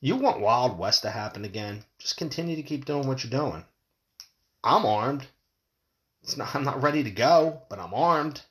[0.00, 1.84] You want Wild West to happen again?
[1.98, 3.64] Just continue to keep doing what you're doing.
[4.62, 5.26] I'm armed.
[6.36, 8.42] Not, I'm not ready to go, but I'm armed.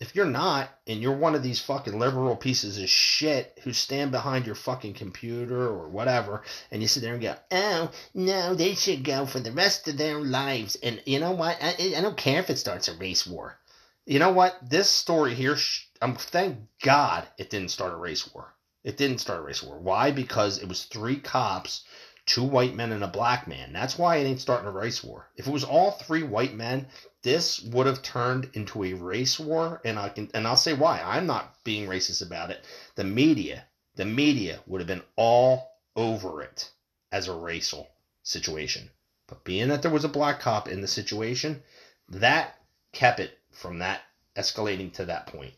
[0.00, 4.10] If you're not, and you're one of these fucking liberal pieces of shit who stand
[4.10, 8.74] behind your fucking computer or whatever, and you sit there and go, oh, no, they
[8.74, 10.76] should go for the rest of their lives.
[10.82, 11.58] And you know what?
[11.60, 13.58] I, I don't care if it starts a race war.
[14.06, 14.58] You know what?
[14.62, 15.58] This story here,
[16.00, 18.54] I'm thank God it didn't start a race war.
[18.82, 19.78] It didn't start a race war.
[19.78, 20.10] Why?
[20.10, 21.84] Because it was three cops
[22.30, 23.72] two white men and a black man.
[23.72, 25.26] That's why it ain't starting a race war.
[25.34, 26.86] If it was all three white men,
[27.22, 31.00] this would have turned into a race war, and I can and I'll say why.
[31.04, 32.64] I'm not being racist about it.
[32.94, 33.64] The media,
[33.96, 36.70] the media would have been all over it
[37.10, 37.88] as a racial
[38.22, 38.90] situation.
[39.26, 41.64] But being that there was a black cop in the situation,
[42.10, 42.60] that
[42.92, 44.02] kept it from that
[44.36, 45.54] escalating to that point.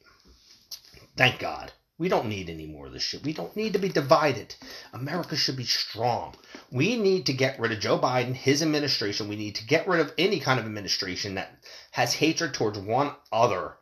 [1.18, 1.70] Thank God.
[2.02, 3.22] We don't need any more of this shit.
[3.22, 4.56] We don't need to be divided.
[4.92, 6.34] America should be strong.
[6.68, 9.28] We need to get rid of Joe Biden, his administration.
[9.28, 13.14] We need to get rid of any kind of administration that has hatred towards one
[13.30, 13.78] other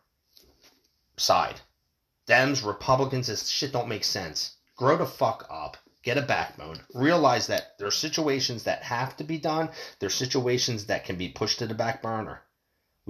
[1.16, 1.62] side.
[2.28, 4.54] Dems, Republicans, this shit don't make sense.
[4.76, 5.78] Grow the fuck up.
[6.02, 6.84] Get a backbone.
[6.92, 9.70] Realize that there are situations that have to be done.
[9.98, 12.42] There are situations that can be pushed to the back burner.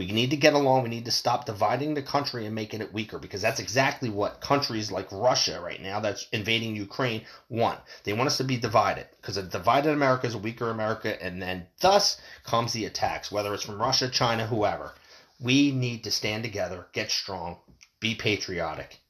[0.00, 0.82] We need to get along.
[0.82, 4.40] We need to stop dividing the country and making it weaker because that's exactly what
[4.40, 7.80] countries like Russia right now that's invading Ukraine want.
[8.04, 11.42] They want us to be divided because a divided America is a weaker America, and
[11.42, 14.94] then thus comes the attacks, whether it's from Russia, China, whoever.
[15.38, 17.58] We need to stand together, get strong,
[18.00, 19.00] be patriotic,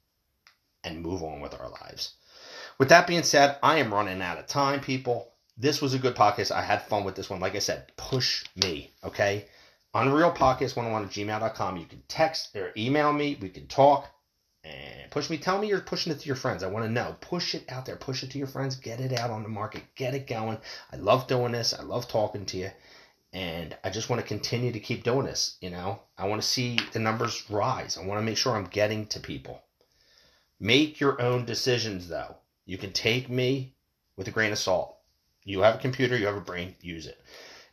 [0.83, 2.15] and move on with our lives.
[2.77, 5.31] With that being said, I am running out of time, people.
[5.57, 6.51] This was a good podcast.
[6.51, 7.39] I had fun with this one.
[7.39, 9.45] Like I said, push me, okay?
[9.95, 11.77] Unrealpodcast101 at gmail.com.
[11.77, 13.37] You can text or email me.
[13.41, 14.09] We can talk
[14.63, 15.37] and push me.
[15.37, 16.63] Tell me you're pushing it to your friends.
[16.63, 17.15] I want to know.
[17.19, 17.95] Push it out there.
[17.95, 18.75] Push it to your friends.
[18.75, 19.83] Get it out on the market.
[19.95, 20.57] Get it going.
[20.91, 21.73] I love doing this.
[21.73, 22.71] I love talking to you.
[23.33, 25.57] And I just want to continue to keep doing this.
[25.61, 27.97] You know, I want to see the numbers rise.
[27.97, 29.61] I want to make sure I'm getting to people.
[30.59, 32.35] Make your own decisions, though.
[32.65, 33.73] You can take me
[34.15, 34.97] with a grain of salt.
[35.43, 37.19] You have a computer, you have a brain, use it.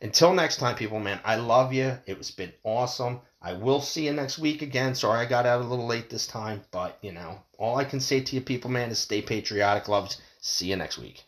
[0.01, 1.97] Until next time, people, man, I love you.
[2.05, 3.19] It was been awesome.
[3.41, 4.95] I will see you next week again.
[4.95, 7.99] Sorry I got out a little late this time, but you know, all I can
[7.99, 10.21] say to you people, man, is stay patriotic, loves.
[10.39, 11.25] See you next week.